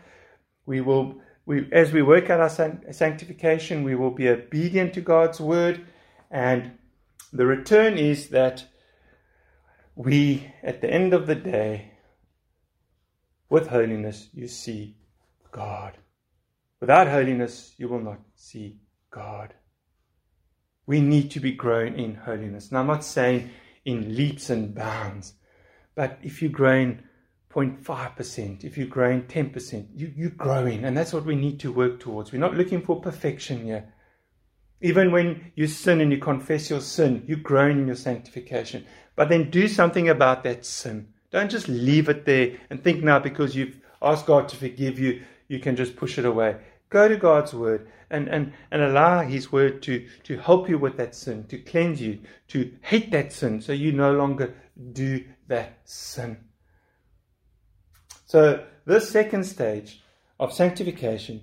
We 0.65 0.81
will, 0.81 1.21
we, 1.45 1.69
as 1.71 1.91
we 1.91 2.01
work 2.01 2.29
out 2.29 2.39
our 2.39 2.49
sanctification, 2.91 3.83
we 3.83 3.95
will 3.95 4.11
be 4.11 4.29
obedient 4.29 4.93
to 4.93 5.01
God's 5.01 5.39
word, 5.39 5.85
and 6.31 6.77
the 7.31 7.45
return 7.45 7.97
is 7.97 8.29
that 8.29 8.65
we, 9.95 10.51
at 10.63 10.81
the 10.81 10.91
end 10.91 11.13
of 11.13 11.27
the 11.27 11.35
day, 11.35 11.91
with 13.49 13.67
holiness, 13.67 14.29
you 14.33 14.47
see 14.47 14.95
God. 15.51 15.97
Without 16.79 17.07
holiness, 17.07 17.73
you 17.77 17.87
will 17.87 18.01
not 18.01 18.19
see 18.35 18.79
God. 19.13 19.53
We 20.85 20.99
need 20.99 21.31
to 21.31 21.39
be 21.39 21.51
grown 21.51 21.95
in 21.95 22.15
holiness. 22.15 22.71
Now, 22.71 22.81
I'm 22.81 22.87
not 22.87 23.05
saying 23.05 23.49
in 23.85 24.15
leaps 24.15 24.49
and 24.49 24.73
bounds, 24.75 25.33
but 25.95 26.19
if 26.23 26.41
you're 26.41 26.51
growing 26.51 27.03
0.5%, 27.53 28.63
if 28.63 28.77
you're 28.77 28.87
growing 28.87 29.23
10%, 29.23 29.87
you, 29.93 30.11
you're 30.15 30.29
growing. 30.31 30.83
And 30.83 30.97
that's 30.97 31.13
what 31.13 31.25
we 31.25 31.35
need 31.35 31.59
to 31.61 31.71
work 31.71 31.99
towards. 31.99 32.31
We're 32.31 32.39
not 32.39 32.55
looking 32.57 32.81
for 32.81 32.99
perfection 32.99 33.63
here. 33.63 33.93
Even 34.81 35.11
when 35.11 35.51
you 35.55 35.67
sin 35.67 36.01
and 36.01 36.11
you 36.11 36.17
confess 36.17 36.69
your 36.69 36.81
sin, 36.81 37.23
you're 37.27 37.37
growing 37.37 37.79
in 37.79 37.87
your 37.87 37.95
sanctification. 37.95 38.85
But 39.15 39.29
then 39.29 39.49
do 39.49 39.67
something 39.67 40.09
about 40.09 40.43
that 40.43 40.65
sin. 40.65 41.07
Don't 41.31 41.51
just 41.51 41.69
leave 41.69 42.09
it 42.09 42.25
there 42.25 42.57
and 42.69 42.83
think 42.83 43.03
now 43.03 43.19
because 43.19 43.55
you've 43.55 43.79
asked 44.01 44.25
God 44.25 44.49
to 44.49 44.57
forgive 44.57 44.99
you, 44.99 45.21
you 45.47 45.59
can 45.59 45.75
just 45.75 45.95
push 45.95 46.17
it 46.17 46.25
away. 46.25 46.57
Go 46.89 47.07
to 47.07 47.15
God's 47.15 47.53
word 47.53 47.87
and, 48.13 48.27
and, 48.29 48.53
and 48.71 48.81
allow 48.81 49.21
His 49.21 49.51
word 49.51 49.81
to, 49.83 50.07
to 50.23 50.37
help 50.37 50.69
you 50.69 50.77
with 50.77 50.95
that 50.97 51.15
sin, 51.15 51.45
to 51.45 51.57
cleanse 51.57 52.01
you, 52.01 52.19
to 52.49 52.71
hate 52.81 53.11
that 53.11 53.33
sin 53.33 53.61
so 53.61 53.73
you 53.73 53.91
no 53.91 54.13
longer 54.13 54.55
do 54.93 55.25
that 55.47 55.79
sin. 55.83 56.37
So, 58.25 58.65
this 58.85 59.09
second 59.09 59.43
stage 59.45 60.01
of 60.39 60.53
sanctification, 60.53 61.41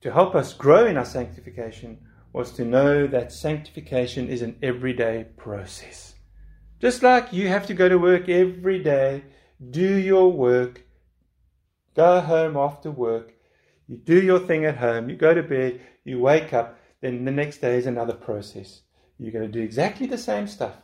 to 0.00 0.12
help 0.12 0.34
us 0.34 0.52
grow 0.54 0.86
in 0.86 0.96
our 0.96 1.04
sanctification, 1.04 1.98
was 2.32 2.52
to 2.52 2.64
know 2.64 3.06
that 3.06 3.32
sanctification 3.32 4.28
is 4.28 4.42
an 4.42 4.56
everyday 4.62 5.26
process. 5.36 6.14
Just 6.80 7.02
like 7.02 7.32
you 7.32 7.48
have 7.48 7.66
to 7.66 7.74
go 7.74 7.88
to 7.88 7.98
work 7.98 8.28
every 8.28 8.82
day, 8.82 9.22
do 9.70 9.96
your 9.96 10.32
work, 10.32 10.82
go 11.94 12.20
home 12.20 12.56
after 12.56 12.90
work, 12.90 13.31
you 13.92 13.98
do 13.98 14.20
your 14.20 14.40
thing 14.40 14.64
at 14.64 14.78
home, 14.78 15.08
you 15.08 15.16
go 15.16 15.34
to 15.34 15.42
bed, 15.42 15.80
you 16.04 16.18
wake 16.18 16.52
up, 16.52 16.78
then 17.00 17.24
the 17.24 17.30
next 17.30 17.58
day 17.58 17.76
is 17.76 17.86
another 17.86 18.14
process. 18.14 18.82
You're 19.18 19.32
going 19.32 19.50
to 19.50 19.58
do 19.58 19.62
exactly 19.62 20.06
the 20.06 20.18
same 20.18 20.46
stuff 20.46 20.74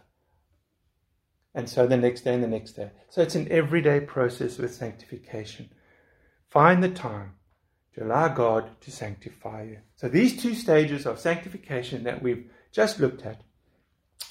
and 1.55 1.69
so 1.69 1.87
the 1.87 1.97
next 1.97 2.21
day 2.21 2.35
and 2.35 2.43
the 2.45 2.49
next 2.49 2.73
day. 2.73 2.91
So 3.09 3.23
it's 3.23 3.35
an 3.35 3.51
everyday 3.51 3.99
process 3.99 4.59
with 4.59 4.75
sanctification. 4.75 5.71
Find 6.51 6.83
the 6.83 6.89
time 6.89 7.33
to 7.95 8.05
allow 8.05 8.29
God 8.29 8.81
to 8.83 8.93
sanctify 8.93 9.65
you. 9.65 9.79
So 9.97 10.09
these 10.09 10.41
two 10.41 10.55
stages 10.55 11.05
of 11.05 11.19
sanctification 11.19 12.05
that 12.05 12.23
we've 12.23 12.49
just 12.71 13.01
looked 13.01 13.27
at. 13.27 13.41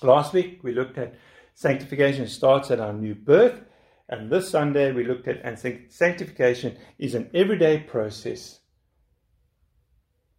Last 0.02 0.34
week 0.34 0.60
we 0.64 0.74
looked 0.74 0.98
at 0.98 1.16
sanctification 1.54 2.28
starts 2.28 2.72
at 2.72 2.80
our 2.80 2.94
new 2.94 3.16
birth, 3.16 3.60
and 4.08 4.32
this 4.32 4.50
Sunday 4.50 4.94
we 4.94 5.04
looked 5.04 5.28
at 5.28 5.42
and 5.44 5.60
sanctification 5.90 6.78
is 6.98 7.14
an 7.14 7.30
everyday 7.34 7.80
process. 7.80 8.60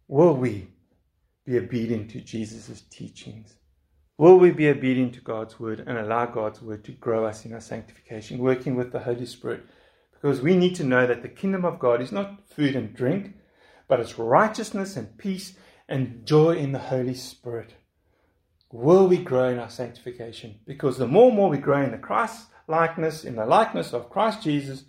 Will 0.09 0.33
we 0.33 0.67
be 1.45 1.59
obedient 1.59 2.09
to 2.09 2.19
Jesus' 2.19 2.81
teachings? 2.89 3.53
Will 4.17 4.39
we 4.39 4.49
be 4.49 4.67
obedient 4.67 5.13
to 5.13 5.21
God's 5.21 5.59
word 5.59 5.83
and 5.85 5.99
allow 5.99 6.25
God's 6.25 6.63
word 6.63 6.83
to 6.85 6.93
grow 6.93 7.25
us 7.25 7.45
in 7.45 7.53
our 7.53 7.61
sanctification, 7.61 8.39
working 8.39 8.75
with 8.75 8.91
the 8.91 9.01
Holy 9.01 9.27
Spirit? 9.27 9.67
Because 10.11 10.41
we 10.41 10.55
need 10.55 10.73
to 10.77 10.83
know 10.83 11.05
that 11.05 11.21
the 11.21 11.29
kingdom 11.29 11.63
of 11.63 11.77
God 11.77 12.01
is 12.01 12.11
not 12.11 12.49
food 12.49 12.75
and 12.75 12.91
drink, 12.91 13.35
but 13.87 13.99
it's 13.99 14.17
righteousness 14.17 14.97
and 14.97 15.15
peace 15.19 15.53
and 15.87 16.25
joy 16.25 16.57
in 16.57 16.71
the 16.71 16.79
Holy 16.79 17.13
Spirit. 17.13 17.75
Will 18.71 19.07
we 19.07 19.19
grow 19.19 19.49
in 19.49 19.59
our 19.59 19.69
sanctification? 19.69 20.59
Because 20.65 20.97
the 20.97 21.07
more 21.07 21.27
and 21.27 21.37
more 21.37 21.49
we 21.49 21.59
grow 21.59 21.83
in 21.83 21.91
the 21.91 21.99
Christ 21.99 22.47
likeness, 22.67 23.23
in 23.23 23.35
the 23.35 23.45
likeness 23.45 23.93
of 23.93 24.09
Christ 24.09 24.41
Jesus, 24.41 24.85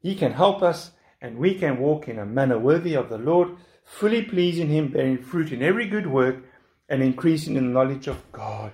He 0.00 0.14
can 0.14 0.32
help 0.32 0.62
us 0.62 0.92
and 1.20 1.36
we 1.36 1.54
can 1.54 1.78
walk 1.78 2.08
in 2.08 2.18
a 2.18 2.24
manner 2.24 2.58
worthy 2.58 2.94
of 2.94 3.10
the 3.10 3.18
Lord, 3.18 3.56
fully 3.84 4.22
pleasing 4.22 4.68
Him, 4.68 4.88
bearing 4.88 5.22
fruit 5.22 5.52
in 5.52 5.62
every 5.62 5.86
good 5.86 6.06
work 6.06 6.44
and 6.88 7.02
increasing 7.02 7.56
in 7.56 7.66
the 7.66 7.72
knowledge 7.72 8.06
of 8.06 8.32
God, 8.32 8.72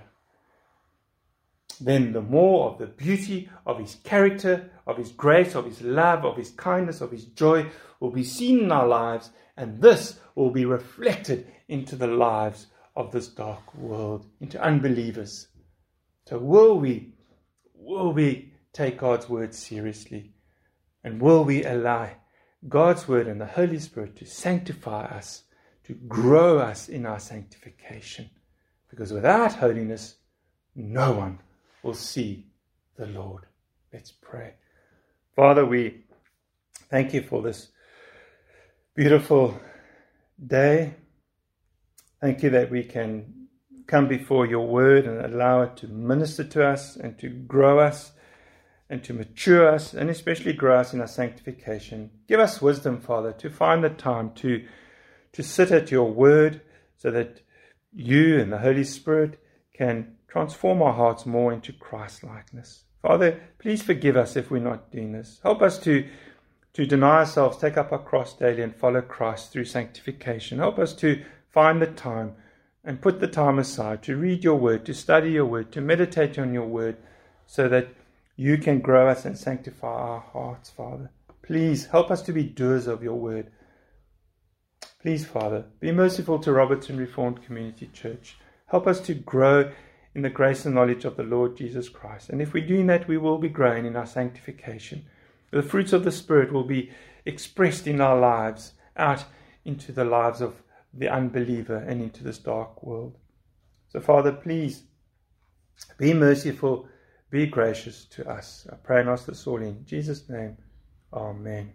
then 1.79 2.13
the 2.13 2.21
more 2.21 2.69
of 2.69 2.77
the 2.77 2.87
beauty 2.87 3.49
of 3.65 3.79
His 3.79 3.95
character, 4.03 4.69
of 4.85 4.97
His 4.97 5.11
grace, 5.11 5.55
of 5.55 5.65
His 5.65 5.81
love, 5.81 6.25
of 6.25 6.37
His 6.37 6.51
kindness, 6.51 7.01
of 7.01 7.11
His 7.11 7.25
joy 7.25 7.67
will 7.99 8.11
be 8.11 8.23
seen 8.23 8.59
in 8.59 8.71
our 8.71 8.87
lives, 8.87 9.31
and 9.57 9.81
this 9.81 10.19
will 10.35 10.51
be 10.51 10.65
reflected 10.65 11.47
into 11.67 11.95
the 11.95 12.07
lives 12.07 12.67
of 12.95 13.11
this 13.11 13.27
dark 13.27 13.73
world, 13.75 14.25
into 14.39 14.61
unbelievers. 14.61 15.47
So, 16.27 16.37
will 16.37 16.79
we, 16.79 17.13
will 17.73 18.13
we 18.13 18.53
take 18.73 18.99
God's 18.99 19.27
word 19.27 19.53
seriously? 19.53 20.33
And 21.03 21.19
will 21.19 21.43
we 21.43 21.63
allow 21.63 22.11
God's 22.67 23.07
word 23.07 23.27
and 23.27 23.41
the 23.41 23.45
Holy 23.45 23.79
Spirit 23.79 24.15
to 24.17 24.25
sanctify 24.25 25.05
us? 25.05 25.43
to 25.91 25.93
grow 26.07 26.59
us 26.59 26.87
in 26.87 27.05
our 27.05 27.19
sanctification. 27.19 28.29
Because 28.89 29.11
without 29.11 29.53
holiness, 29.53 30.15
no 30.75 31.11
one 31.11 31.39
will 31.83 31.93
see 31.93 32.45
the 32.97 33.07
Lord. 33.07 33.45
Let's 33.91 34.11
pray. 34.11 34.53
Father, 35.35 35.65
we 35.65 36.03
thank 36.89 37.13
you 37.13 37.21
for 37.21 37.41
this 37.41 37.69
beautiful 38.95 39.59
day. 40.45 40.93
Thank 42.21 42.43
you 42.43 42.49
that 42.51 42.69
we 42.69 42.83
can 42.83 43.47
come 43.87 44.07
before 44.07 44.45
your 44.45 44.67
word 44.67 45.05
and 45.05 45.25
allow 45.25 45.63
it 45.63 45.75
to 45.77 45.87
minister 45.87 46.43
to 46.43 46.65
us 46.65 46.95
and 46.95 47.17
to 47.19 47.27
grow 47.27 47.79
us 47.79 48.11
and 48.91 49.01
to 49.05 49.13
mature 49.13 49.67
us 49.67 49.93
and 49.93 50.09
especially 50.09 50.51
grow 50.51 50.77
us 50.77 50.93
in 50.93 50.99
our 50.99 51.07
sanctification. 51.07 52.11
Give 52.27 52.41
us 52.41 52.61
wisdom, 52.61 52.99
Father, 52.99 53.31
to 53.31 53.49
find 53.49 53.81
the 53.83 53.89
time 53.89 54.33
to 54.35 54.65
to 55.31 55.41
sit 55.41 55.71
at 55.71 55.91
your 55.91 56.11
word 56.11 56.59
so 56.97 57.09
that 57.09 57.41
you 57.93 58.37
and 58.37 58.51
the 58.51 58.57
Holy 58.57 58.83
Spirit 58.83 59.39
can 59.73 60.17
transform 60.27 60.81
our 60.81 60.91
hearts 60.91 61.25
more 61.25 61.53
into 61.53 61.71
Christ 61.71 62.21
likeness. 62.21 62.83
Father, 63.01 63.39
please 63.59 63.81
forgive 63.81 64.17
us 64.17 64.35
if 64.35 64.51
we're 64.51 64.59
not 64.59 64.91
doing 64.91 65.13
this. 65.13 65.39
Help 65.41 65.61
us 65.61 65.79
to, 65.79 66.05
to 66.73 66.85
deny 66.85 67.19
ourselves, 67.19 67.57
take 67.57 67.77
up 67.77 67.93
our 67.93 68.03
cross 68.03 68.35
daily, 68.35 68.61
and 68.61 68.75
follow 68.75 69.01
Christ 69.01 69.53
through 69.53 69.65
sanctification. 69.65 70.59
Help 70.59 70.77
us 70.77 70.93
to 70.95 71.23
find 71.49 71.81
the 71.81 71.87
time 71.87 72.35
and 72.83 73.01
put 73.01 73.21
the 73.21 73.27
time 73.27 73.57
aside 73.57 74.03
to 74.03 74.17
read 74.17 74.43
your 74.43 74.55
word, 74.55 74.85
to 74.85 74.93
study 74.93 75.31
your 75.31 75.45
word, 75.45 75.71
to 75.71 75.79
meditate 75.79 76.37
on 76.37 76.53
your 76.53 76.67
word, 76.67 76.97
so 77.45 77.69
that 77.69 77.87
you 78.41 78.57
can 78.57 78.79
grow 78.79 79.07
us 79.07 79.25
and 79.25 79.37
sanctify 79.37 79.87
our 79.87 80.19
hearts, 80.19 80.69
Father. 80.69 81.11
Please 81.43 81.85
help 81.85 82.11
us 82.11 82.21
to 82.23 82.33
be 82.33 82.43
doers 82.43 82.87
of 82.87 83.03
your 83.03 83.19
word 83.19 83.51
Please, 85.01 85.25
Father, 85.25 85.65
be 85.79 85.91
merciful 85.91 86.37
to 86.37 86.51
Robertson 86.51 86.95
Reformed 86.95 87.43
Community 87.43 87.89
Church. 87.91 88.37
Help 88.67 88.85
us 88.85 88.99
to 89.01 89.15
grow 89.15 89.71
in 90.13 90.21
the 90.21 90.29
grace 90.29 90.63
and 90.63 90.75
knowledge 90.75 91.05
of 91.05 91.17
the 91.17 91.23
Lord 91.23 91.57
Jesus 91.57 91.89
Christ. 91.89 92.29
And 92.29 92.39
if 92.39 92.53
we're 92.53 92.67
doing 92.67 92.85
that, 92.85 93.07
we 93.07 93.17
will 93.17 93.39
be 93.39 93.49
growing 93.49 93.87
in 93.87 93.95
our 93.95 94.05
sanctification. 94.05 95.05
The 95.49 95.63
fruits 95.63 95.91
of 95.91 96.03
the 96.03 96.11
Spirit 96.11 96.53
will 96.53 96.65
be 96.65 96.91
expressed 97.25 97.87
in 97.87 97.99
our 97.99 98.19
lives, 98.19 98.73
out 98.95 99.25
into 99.65 99.91
the 99.91 100.05
lives 100.05 100.39
of 100.39 100.61
the 100.93 101.09
unbeliever 101.09 101.77
and 101.77 101.99
into 101.99 102.23
this 102.23 102.37
dark 102.37 102.83
world. 102.83 103.17
So, 103.89 104.01
Father, 104.01 104.31
please 104.31 104.83
be 105.97 106.13
merciful, 106.13 106.87
be 107.31 107.47
gracious 107.47 108.03
to 108.03 108.29
us. 108.29 108.67
I 108.71 108.75
pray 108.75 108.99
and 108.99 109.09
ask 109.09 109.25
this 109.25 109.47
all 109.47 109.61
in 109.61 109.85
Jesus' 109.85 110.27
name. 110.27 110.57
Amen. 111.13 111.71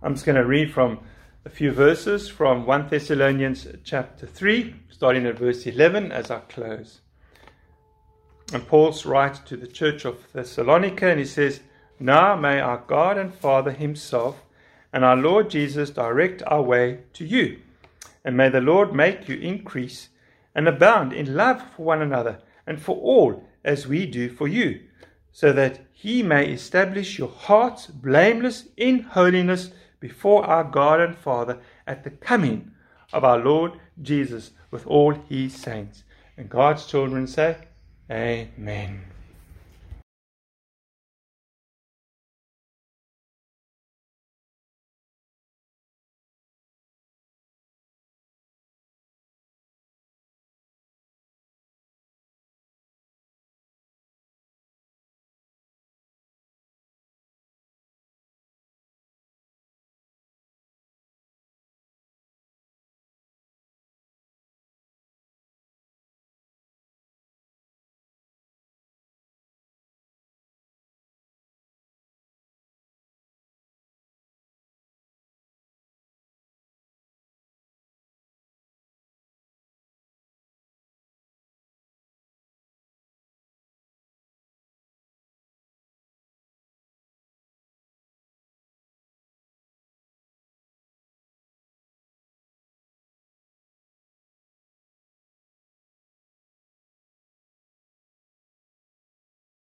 I'm 0.00 0.14
just 0.14 0.24
going 0.24 0.36
to 0.36 0.46
read 0.46 0.72
from 0.72 1.00
a 1.44 1.50
few 1.50 1.72
verses 1.72 2.28
from 2.28 2.64
1 2.64 2.88
Thessalonians 2.88 3.66
chapter 3.82 4.24
3, 4.24 4.72
starting 4.88 5.26
at 5.26 5.38
verse 5.38 5.66
11 5.66 6.12
as 6.12 6.30
I 6.30 6.38
close. 6.40 7.00
And 8.52 8.66
Paul's 8.68 9.04
writes 9.04 9.40
to 9.40 9.56
the 9.56 9.66
church 9.66 10.04
of 10.04 10.32
Thessalonica, 10.32 11.08
and 11.08 11.18
he 11.18 11.26
says, 11.26 11.60
Now 11.98 12.36
may 12.36 12.60
our 12.60 12.84
God 12.86 13.18
and 13.18 13.34
Father 13.34 13.72
Himself 13.72 14.44
and 14.92 15.04
our 15.04 15.16
Lord 15.16 15.50
Jesus 15.50 15.90
direct 15.90 16.40
our 16.46 16.62
way 16.62 17.00
to 17.14 17.24
you. 17.24 17.60
And 18.24 18.36
may 18.36 18.48
the 18.48 18.60
Lord 18.60 18.94
make 18.94 19.28
you 19.28 19.36
increase 19.38 20.10
and 20.54 20.68
abound 20.68 21.12
in 21.12 21.34
love 21.34 21.60
for 21.74 21.84
one 21.84 22.00
another 22.00 22.38
and 22.64 22.80
for 22.80 22.96
all 22.96 23.42
as 23.66 23.86
we 23.86 24.06
do 24.06 24.30
for 24.30 24.48
you, 24.48 24.80
so 25.32 25.52
that 25.52 25.80
He 25.92 26.22
may 26.22 26.46
establish 26.50 27.18
your 27.18 27.28
hearts 27.28 27.86
blameless 27.88 28.68
in 28.78 29.00
holiness 29.00 29.72
before 30.00 30.46
our 30.46 30.64
God 30.64 31.00
and 31.00 31.18
Father 31.18 31.58
at 31.86 32.04
the 32.04 32.10
coming 32.10 32.70
of 33.12 33.24
our 33.24 33.38
Lord 33.38 33.72
Jesus 34.00 34.52
with 34.70 34.86
all 34.86 35.12
his 35.28 35.54
saints. 35.54 36.04
And 36.36 36.48
God's 36.48 36.86
children 36.86 37.26
say, 37.26 37.56
Amen. 38.10 39.15